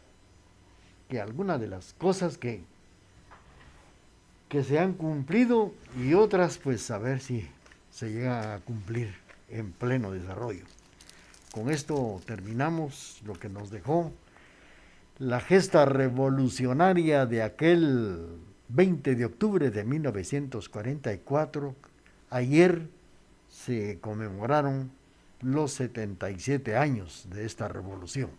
que 1.09 1.20
algunas 1.20 1.59
de 1.59 1.67
las 1.67 1.93
cosas 1.93 2.38
que, 2.38 2.61
que 4.47 4.63
se 4.63 4.80
han 4.80 4.93
cumplido 4.93 5.74
y 5.99 6.13
otras 6.13 6.59
pues 6.59 6.89
a 6.91 6.99
ver 6.99 7.20
si 7.20 7.47
se 7.91 8.11
llega 8.11 8.53
a 8.53 8.59
cumplir 8.59 9.13
en 9.49 9.72
pleno 9.72 10.11
desarrollo. 10.11 10.63
Con 11.54 11.72
esto 11.72 12.22
terminamos 12.26 13.22
lo 13.26 13.34
que 13.34 13.50
nos 13.50 13.72
dejó 13.72 14.12
la 15.18 15.39
gesta 15.39 15.84
revolucionaria 15.86 17.26
de 17.26 17.43
aquel 17.43 18.28
20 18.70 19.16
de 19.16 19.26
octubre 19.26 19.70
de 19.72 19.84
1944. 19.84 21.76
Ayer 22.30 22.88
se 23.50 24.00
conmemoraron 24.00 24.91
los 25.41 25.74
77 25.74 26.78
años 26.78 27.28
de 27.34 27.45
esta 27.45 27.68
revolución. 27.68 28.30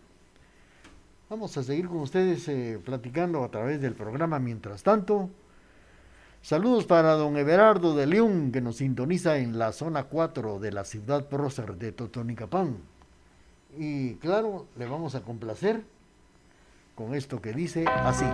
Vamos 1.29 1.55
a 1.57 1.63
seguir 1.63 1.87
con 1.87 1.97
ustedes 1.97 2.47
eh, 2.47 2.79
platicando 2.83 3.43
a 3.43 3.51
través 3.51 3.81
del 3.81 3.93
programa. 3.93 4.39
Mientras 4.39 4.83
tanto, 4.83 5.29
Saludos 6.43 6.85
para 6.85 7.11
don 7.13 7.37
Everardo 7.37 7.95
de 7.95 8.07
León, 8.07 8.51
que 8.51 8.61
nos 8.61 8.77
sintoniza 8.77 9.37
en 9.37 9.59
la 9.59 9.71
zona 9.71 10.05
4 10.05 10.57
de 10.57 10.71
la 10.71 10.85
ciudad 10.85 11.27
prócer 11.27 11.75
de 11.75 11.91
Totonicapán. 11.91 12.77
Y 13.77 14.15
claro, 14.15 14.67
le 14.77 14.85
vamos 14.85 15.15
a 15.15 15.21
complacer 15.21 15.83
con 16.95 17.15
esto 17.15 17.41
que 17.41 17.53
dice 17.53 17.85
así. 17.87 18.25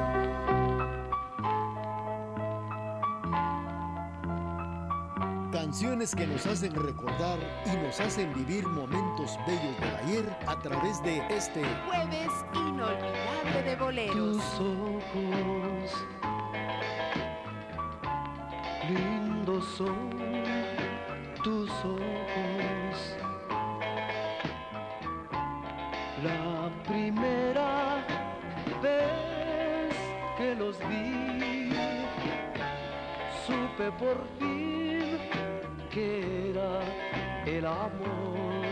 Canciones 5.52 6.16
que 6.16 6.26
nos 6.26 6.46
hacen 6.48 6.74
recordar 6.74 7.38
y 7.66 7.86
nos 7.86 8.00
hacen 8.00 8.34
vivir 8.34 8.66
momentos 8.68 9.38
bellos 9.46 9.80
del 9.80 9.96
ayer 10.06 10.38
a 10.48 10.58
través 10.60 11.04
de 11.04 11.18
este 11.30 11.62
Jueves 11.88 12.32
inolvidable 12.54 13.64
de 13.64 13.76
boleros. 13.76 14.16
Tus 14.16 14.44
ojos, 14.56 15.92
lindos 18.90 19.66
son 19.78 20.10
tus 21.44 21.70
ojos. 21.70 22.57
La 26.24 26.72
primera 26.88 28.03
vez 28.82 29.95
que 30.36 30.55
los 30.55 30.80
vi, 30.80 31.70
supe 33.45 33.91
por 33.99 34.18
fin 34.39 35.20
que 35.91 36.49
era 36.49 36.82
el 37.45 37.65
amor. 37.65 38.65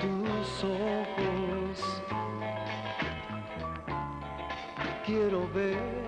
Tus 0.00 0.64
ojos, 0.64 2.02
quiero 5.06 5.48
ver 5.54 5.99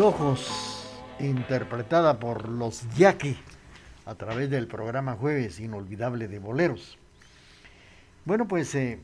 ojos. 0.00 0.80
Interpretada 1.20 2.18
por 2.18 2.48
los 2.48 2.88
Yaque 2.96 3.36
a 4.04 4.14
través 4.14 4.50
del 4.50 4.66
programa 4.66 5.14
Jueves 5.14 5.60
Inolvidable 5.60 6.26
de 6.28 6.38
Boleros. 6.38 6.98
Bueno, 8.24 8.48
pues 8.48 8.74
eh, 8.74 8.98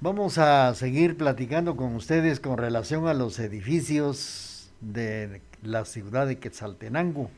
vamos 0.00 0.38
a 0.38 0.74
seguir 0.74 1.16
platicando 1.16 1.76
con 1.76 1.94
ustedes 1.94 2.40
con 2.40 2.58
relación 2.58 3.08
a 3.08 3.14
los 3.14 3.38
edificios 3.38 4.70
de 4.80 5.40
la 5.62 5.84
ciudad 5.84 6.26
de 6.26 6.38
Quetzaltenango. 6.38 7.30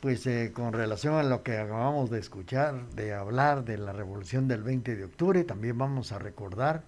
Pues 0.00 0.26
eh, 0.26 0.52
con 0.54 0.72
relación 0.72 1.14
a 1.14 1.24
lo 1.24 1.42
que 1.42 1.58
acabamos 1.58 2.10
de 2.10 2.20
escuchar, 2.20 2.88
de 2.90 3.14
hablar 3.14 3.64
de 3.64 3.78
la 3.78 3.92
revolución 3.92 4.46
del 4.46 4.62
20 4.62 4.94
de 4.94 5.04
octubre, 5.04 5.42
también 5.42 5.76
vamos 5.76 6.12
a 6.12 6.18
recordar 6.18 6.84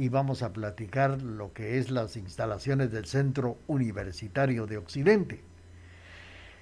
y 0.00 0.08
vamos 0.08 0.42
a 0.42 0.54
platicar 0.54 1.20
lo 1.20 1.52
que 1.52 1.76
es 1.78 1.90
las 1.90 2.16
instalaciones 2.16 2.90
del 2.90 3.04
Centro 3.04 3.58
Universitario 3.66 4.66
de 4.66 4.78
Occidente. 4.78 5.42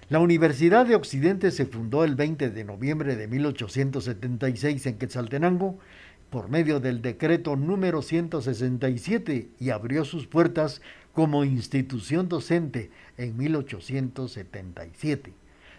La 0.09 0.19
Universidad 0.19 0.87
de 0.87 0.97
Occidente 0.97 1.53
se 1.53 1.65
fundó 1.65 2.03
el 2.03 2.17
20 2.17 2.51
de 2.51 2.65
noviembre 2.65 3.15
de 3.15 3.29
1876 3.29 4.87
en 4.87 4.99
Quetzaltenango 4.99 5.79
por 6.31 6.49
medio 6.49 6.81
del 6.81 7.01
decreto 7.01 7.55
número 7.55 8.03
167 8.03 9.51
y 9.61 9.71
abrió 9.71 10.05
sus 10.05 10.27
puertas 10.27 10.83
como 11.13 11.45
institución 11.45 12.29
docente 12.29 12.91
en 13.19 13.37
1877, 13.37 15.33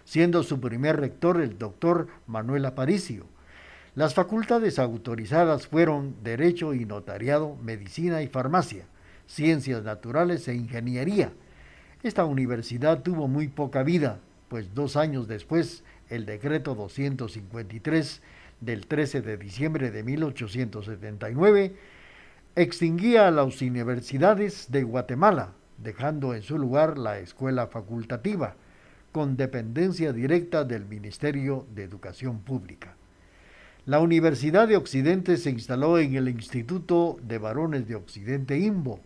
siendo 0.05 0.43
su 0.43 0.61
primer 0.61 0.97
rector 0.97 1.41
el 1.41 1.57
doctor 1.57 2.07
Manuel 2.25 2.63
Aparicio. 2.63 3.25
Las 3.99 4.13
facultades 4.13 4.79
autorizadas 4.79 5.67
fueron 5.67 6.15
Derecho 6.23 6.73
y 6.73 6.85
Notariado, 6.85 7.57
Medicina 7.61 8.21
y 8.21 8.27
Farmacia, 8.27 8.85
Ciencias 9.27 9.83
Naturales 9.83 10.47
e 10.47 10.55
Ingeniería. 10.55 11.33
Esta 12.01 12.23
universidad 12.23 13.01
tuvo 13.01 13.27
muy 13.27 13.49
poca 13.49 13.83
vida, 13.83 14.21
pues 14.47 14.73
dos 14.73 14.95
años 14.95 15.27
después 15.27 15.83
el 16.07 16.25
decreto 16.25 16.75
253 16.75 18.21
del 18.61 18.87
13 18.87 19.21
de 19.21 19.35
diciembre 19.35 19.91
de 19.91 20.01
1879 20.01 21.75
extinguía 22.55 23.27
a 23.27 23.31
las 23.31 23.61
universidades 23.61 24.71
de 24.71 24.83
Guatemala, 24.83 25.55
dejando 25.77 26.33
en 26.33 26.43
su 26.43 26.57
lugar 26.57 26.97
la 26.97 27.19
escuela 27.19 27.67
facultativa, 27.67 28.55
con 29.11 29.35
dependencia 29.35 30.13
directa 30.13 30.63
del 30.63 30.85
Ministerio 30.85 31.67
de 31.75 31.83
Educación 31.83 32.39
Pública. 32.39 32.95
La 33.85 34.01
Universidad 34.01 34.67
de 34.67 34.75
Occidente 34.75 35.37
se 35.37 35.49
instaló 35.49 35.97
en 35.99 36.15
el 36.15 36.27
Instituto 36.27 37.17
de 37.23 37.37
Varones 37.37 37.87
de 37.87 37.95
Occidente 37.95 38.57
IMBO. 38.59 38.99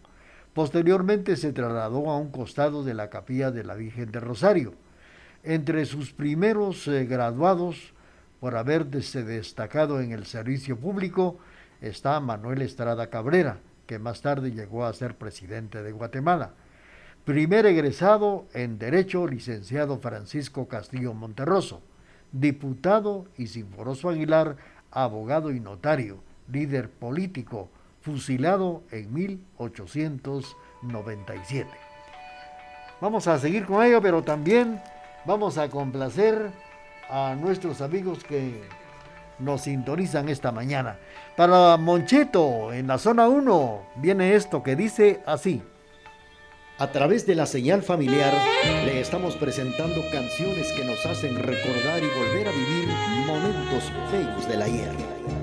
Posteriormente 0.53 1.36
se 1.36 1.53
trasladó 1.53 2.09
a 2.09 2.17
un 2.17 2.32
costado 2.32 2.84
de 2.84 2.93
la 2.93 3.09
capilla 3.09 3.51
de 3.51 3.63
la 3.63 3.76
Virgen 3.76 4.11
de 4.11 4.19
Rosario. 4.19 4.74
Entre 5.43 5.86
sus 5.86 6.11
primeros 6.11 6.88
eh, 6.88 7.05
graduados, 7.05 7.93
por 8.39 8.57
haberse 8.57 9.24
destacado 9.24 10.01
en 10.01 10.11
el 10.11 10.26
servicio 10.26 10.78
público, 10.78 11.38
está 11.80 12.19
Manuel 12.19 12.61
Estrada 12.61 13.09
Cabrera, 13.09 13.59
que 13.86 13.99
más 13.99 14.21
tarde 14.21 14.51
llegó 14.51 14.86
a 14.86 14.93
ser 14.93 15.15
presidente 15.15 15.84
de 15.84 15.91
Guatemala. 15.91 16.53
Primer 17.26 17.65
egresado 17.67 18.47
en 18.53 18.80
Derecho, 18.80 19.28
licenciado 19.28 19.99
Francisco 19.99 20.67
Castillo 20.67 21.13
Monterroso. 21.13 21.82
Diputado 22.34 23.28
y 23.38 23.48
Sinforoso 23.48 24.10
Aguilar, 24.10 24.58
abogado 24.92 25.52
y 25.52 25.62
notario, 25.62 26.18
líder 26.52 26.90
político, 26.90 27.70
fusilado 28.02 28.84
en 28.92 29.14
1897. 29.14 31.70
Vamos 33.00 33.28
a 33.28 33.40
seguir 33.40 33.66
con 33.66 33.86
ello, 33.86 34.02
pero 34.02 34.24
también 34.24 34.82
vamos 35.26 35.58
a 35.58 35.70
complacer 35.70 36.52
a 37.10 37.36
nuestros 37.40 37.80
amigos 37.82 38.24
que 38.24 38.62
nos 39.40 39.62
sintonizan 39.62 40.30
esta 40.30 40.52
mañana. 40.52 40.98
Para 41.38 41.78
Moncheto, 41.78 42.74
en 42.74 42.88
la 42.88 42.98
zona 42.98 43.28
1, 43.28 43.82
viene 43.98 44.36
esto 44.36 44.64
que 44.64 44.76
dice 44.76 45.22
así. 45.26 45.62
A 46.80 46.91
través 46.91 47.28
de 47.28 47.36
la 47.36 47.45
señal 47.45 47.84
familiar 47.84 48.34
le 48.86 48.99
estamos 48.99 49.36
presentando 49.36 50.03
canciones 50.11 50.71
que 50.74 50.84
nos 50.84 51.05
hacen 51.05 51.36
recordar 51.36 52.01
y 52.01 52.07
volver 52.17 52.47
a 52.47 52.51
vivir 52.51 52.88
momentos 53.28 53.84
feos 54.09 54.47
del 54.49 54.61
ayer. 54.63 54.91
que 54.91 55.43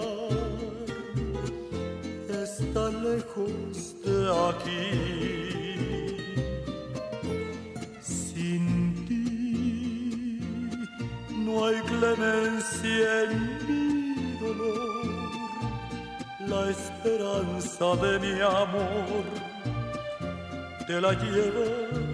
está 2.71 2.89
lejos 2.89 3.95
aquí. 4.47 4.87
Sin 7.99 8.65
ti 9.07 10.39
no 11.45 11.65
hay 11.65 11.77
clemencia 11.81 13.23
en 13.23 13.33
mi 13.67 14.37
dolor, 14.39 15.05
la 16.47 16.69
esperanza 16.69 17.87
de 18.03 18.19
mi 18.19 18.41
amor 18.41 19.23
te 20.87 21.01
la 21.01 21.11
llevas 21.13 22.10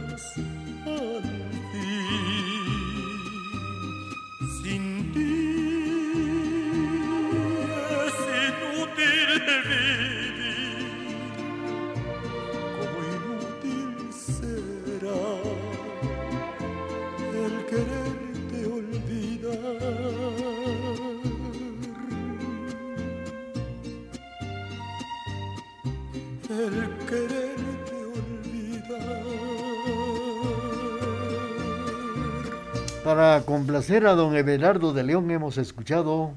A 33.89 34.15
don 34.15 34.35
Everardo 34.35 34.91
de 34.91 35.01
León 35.01 35.31
hemos 35.31 35.57
escuchado 35.57 36.33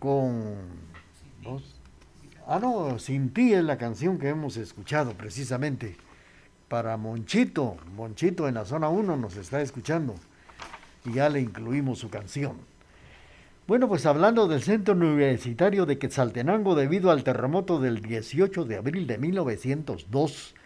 con... 0.00 0.56
Ah, 2.48 2.58
no, 2.60 2.98
Sin 2.98 3.32
ti 3.32 3.54
es 3.54 3.62
la 3.62 3.78
canción 3.78 4.18
que 4.18 4.30
hemos 4.30 4.56
escuchado 4.56 5.12
precisamente. 5.12 5.96
Para 6.66 6.96
Monchito, 6.96 7.76
Monchito 7.94 8.48
en 8.48 8.54
la 8.54 8.64
zona 8.64 8.88
1 8.88 9.16
nos 9.18 9.36
está 9.36 9.62
escuchando 9.62 10.16
y 11.04 11.12
ya 11.12 11.28
le 11.28 11.42
incluimos 11.42 12.00
su 12.00 12.10
canción. 12.10 12.56
Bueno, 13.68 13.86
pues 13.86 14.04
hablando 14.04 14.48
del 14.48 14.62
Centro 14.62 14.94
Universitario 14.94 15.86
de 15.86 15.98
Quetzaltenango 15.98 16.74
debido 16.74 17.12
al 17.12 17.22
terremoto 17.22 17.78
del 17.78 18.02
18 18.02 18.64
de 18.64 18.76
abril 18.78 19.06
de 19.06 19.16
1902, 19.16 20.56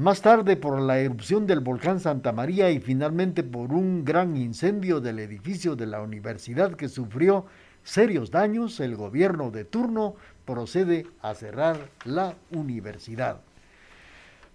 más 0.00 0.22
tarde 0.22 0.56
por 0.56 0.80
la 0.80 0.98
erupción 0.98 1.46
del 1.46 1.60
volcán 1.60 2.00
Santa 2.00 2.32
María 2.32 2.70
y 2.70 2.80
finalmente 2.80 3.42
por 3.42 3.70
un 3.70 4.02
gran 4.02 4.34
incendio 4.34 4.98
del 4.98 5.18
edificio 5.18 5.76
de 5.76 5.86
la 5.86 6.00
universidad 6.00 6.72
que 6.72 6.88
sufrió 6.88 7.44
serios 7.84 8.30
daños, 8.30 8.80
el 8.80 8.96
gobierno 8.96 9.50
de 9.50 9.66
turno 9.66 10.14
procede 10.46 11.06
a 11.20 11.34
cerrar 11.34 11.90
la 12.06 12.34
universidad. 12.50 13.42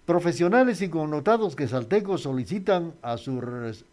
Profesionales 0.04 0.82
y 0.82 0.88
connotados 0.88 1.54
quesaltecos 1.54 2.22
solicitan 2.22 2.94
a 3.00 3.16
su, 3.16 3.40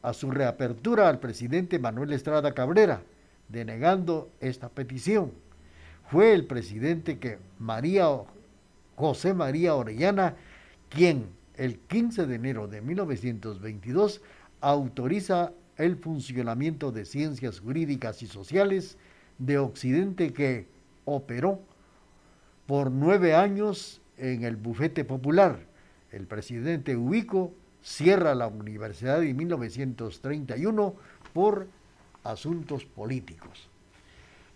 a 0.02 0.14
su 0.14 0.32
reapertura 0.32 1.08
al 1.08 1.20
presidente 1.20 1.78
Manuel 1.78 2.14
Estrada 2.14 2.56
Cabrera, 2.56 3.04
denegando 3.48 4.32
esta 4.40 4.70
petición. 4.70 5.32
Fue 6.10 6.34
el 6.34 6.48
presidente 6.48 7.20
que 7.20 7.38
María 7.60 8.08
José 8.96 9.36
María 9.36 9.76
Orellana 9.76 10.34
quien 10.90 11.43
el 11.56 11.80
15 11.80 12.26
de 12.26 12.36
enero 12.36 12.68
de 12.68 12.82
1922 12.82 14.22
autoriza 14.62 15.52
el 15.78 15.98
funcionamiento 15.98 16.92
de 16.92 17.06
ciencias 17.06 17.60
jurídicas 17.60 18.22
y 18.22 18.28
sociales 18.28 18.98
de 19.38 19.58
Occidente 19.58 20.34
que 20.34 20.68
operó 21.06 21.60
por 22.66 22.92
nueve 22.92 23.36
años 23.36 24.02
en 24.18 24.44
el 24.44 24.56
bufete 24.56 25.04
popular. 25.04 25.60
El 26.12 26.28
presidente 26.28 26.96
Ubico 26.96 27.52
cierra 27.82 28.36
la 28.36 28.48
universidad 28.48 29.22
en 29.24 29.36
1931 29.36 30.96
por 31.34 31.68
asuntos 32.24 32.86
políticos. 32.86 33.68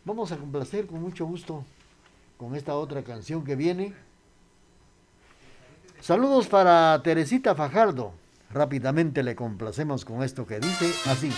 Vamos 0.06 0.32
a 0.32 0.38
complacer 0.38 0.88
con 0.88 1.02
mucho 1.02 1.26
gusto 1.26 1.66
con 2.38 2.56
esta 2.56 2.76
otra 2.76 3.04
canción 3.04 3.44
que 3.44 3.56
viene. 3.56 3.94
Saludos 6.02 6.48
para 6.48 7.02
Teresita 7.04 7.56
Fajardo. 7.56 8.14
Rápidamente 8.52 9.24
le 9.24 9.36
complacemos 9.36 10.06
con 10.06 10.24
esto 10.24 10.46
que 10.46 10.60
dice 10.60 10.94
así. 11.10 11.32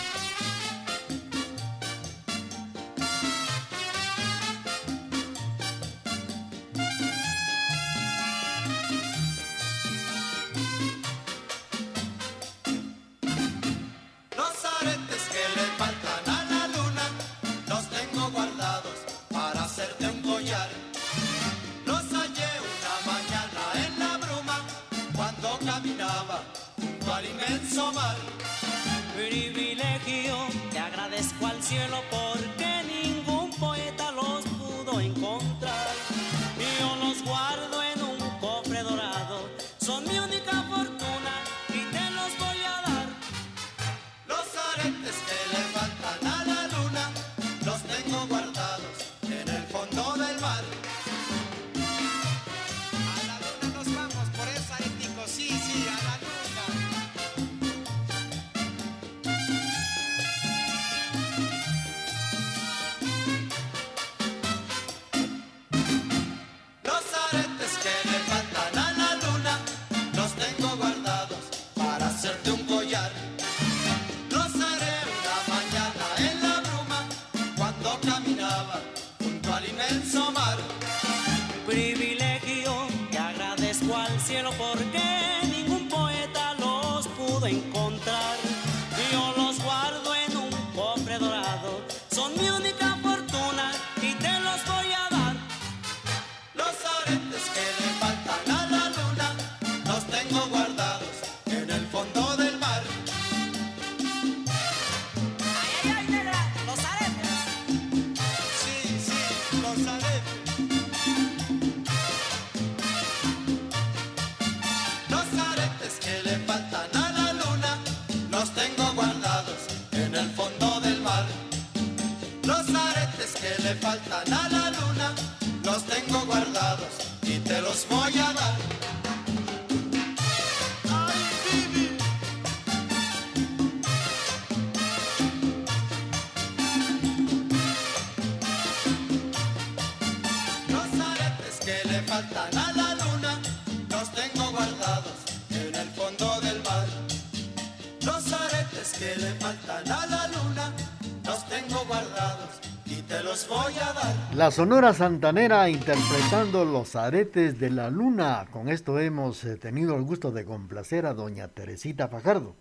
La 154.49 154.55
Sonora 154.55 154.95
Santanera 154.95 155.69
interpretando 155.69 156.65
los 156.65 156.95
aretes 156.95 157.59
de 157.59 157.69
la 157.69 157.91
luna. 157.91 158.47
Con 158.49 158.67
esto 158.67 158.97
hemos 158.97 159.43
eh, 159.43 159.57
tenido 159.57 159.95
el 159.95 160.01
gusto 160.01 160.31
de 160.31 160.43
complacer 160.43 161.05
a 161.05 161.13
doña 161.13 161.49
Teresita 161.49 162.07
Fajardo. 162.07 162.55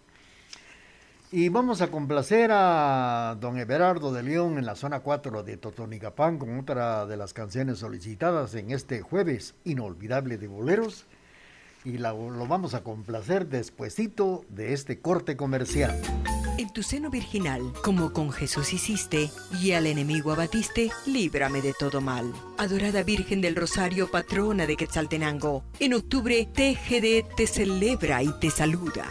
Y 1.33 1.49
vamos 1.49 1.81
a 1.81 1.91
complacer 1.91 2.51
a 2.53 3.39
don 3.41 3.57
Everardo 3.57 4.13
de 4.13 4.23
León 4.23 4.59
en 4.59 4.67
la 4.67 4.75
zona 4.75 5.01
4 5.01 5.43
de 5.45 5.57
Totonicapán 5.57 6.37
con 6.37 6.59
otra 6.59 7.07
de 7.07 7.17
las 7.17 7.33
canciones 7.33 7.79
solicitadas 7.79 8.55
en 8.55 8.71
este 8.71 9.01
jueves 9.01 9.55
inolvidable 9.65 10.37
de 10.37 10.47
boleros. 10.47 11.07
Y 11.87 11.97
lo 11.97 12.47
vamos 12.47 12.75
a 12.75 12.85
complacer 12.85 13.47
despuesito 13.47 14.45
de 14.51 14.75
este 14.75 15.01
corte 15.01 15.39
comercial 15.39 15.99
en 16.59 16.71
tu 16.71 16.83
seno 16.83 17.09
virginal, 17.09 17.73
como 17.83 18.13
con 18.13 18.33
Jesús 18.33 18.73
hiciste, 18.73 19.31
y 19.63 19.73
al 19.73 19.87
enemigo 19.87 20.33
abatiste, 20.33 20.91
líbrame 21.07 21.63
de 21.63 21.73
todo 21.73 22.01
mal. 22.01 22.35
Adorada 22.59 23.03
Virgen 23.03 23.41
del 23.41 23.57
Rosario, 23.57 24.11
patrona 24.11 24.67
de 24.67 24.77
Quetzaltenango, 24.77 25.65
en 25.79 25.95
octubre 25.95 26.47
TGD 26.53 27.35
te 27.37 27.47
celebra 27.47 28.23
y 28.23 28.33
te 28.41 28.51
saluda. 28.51 29.07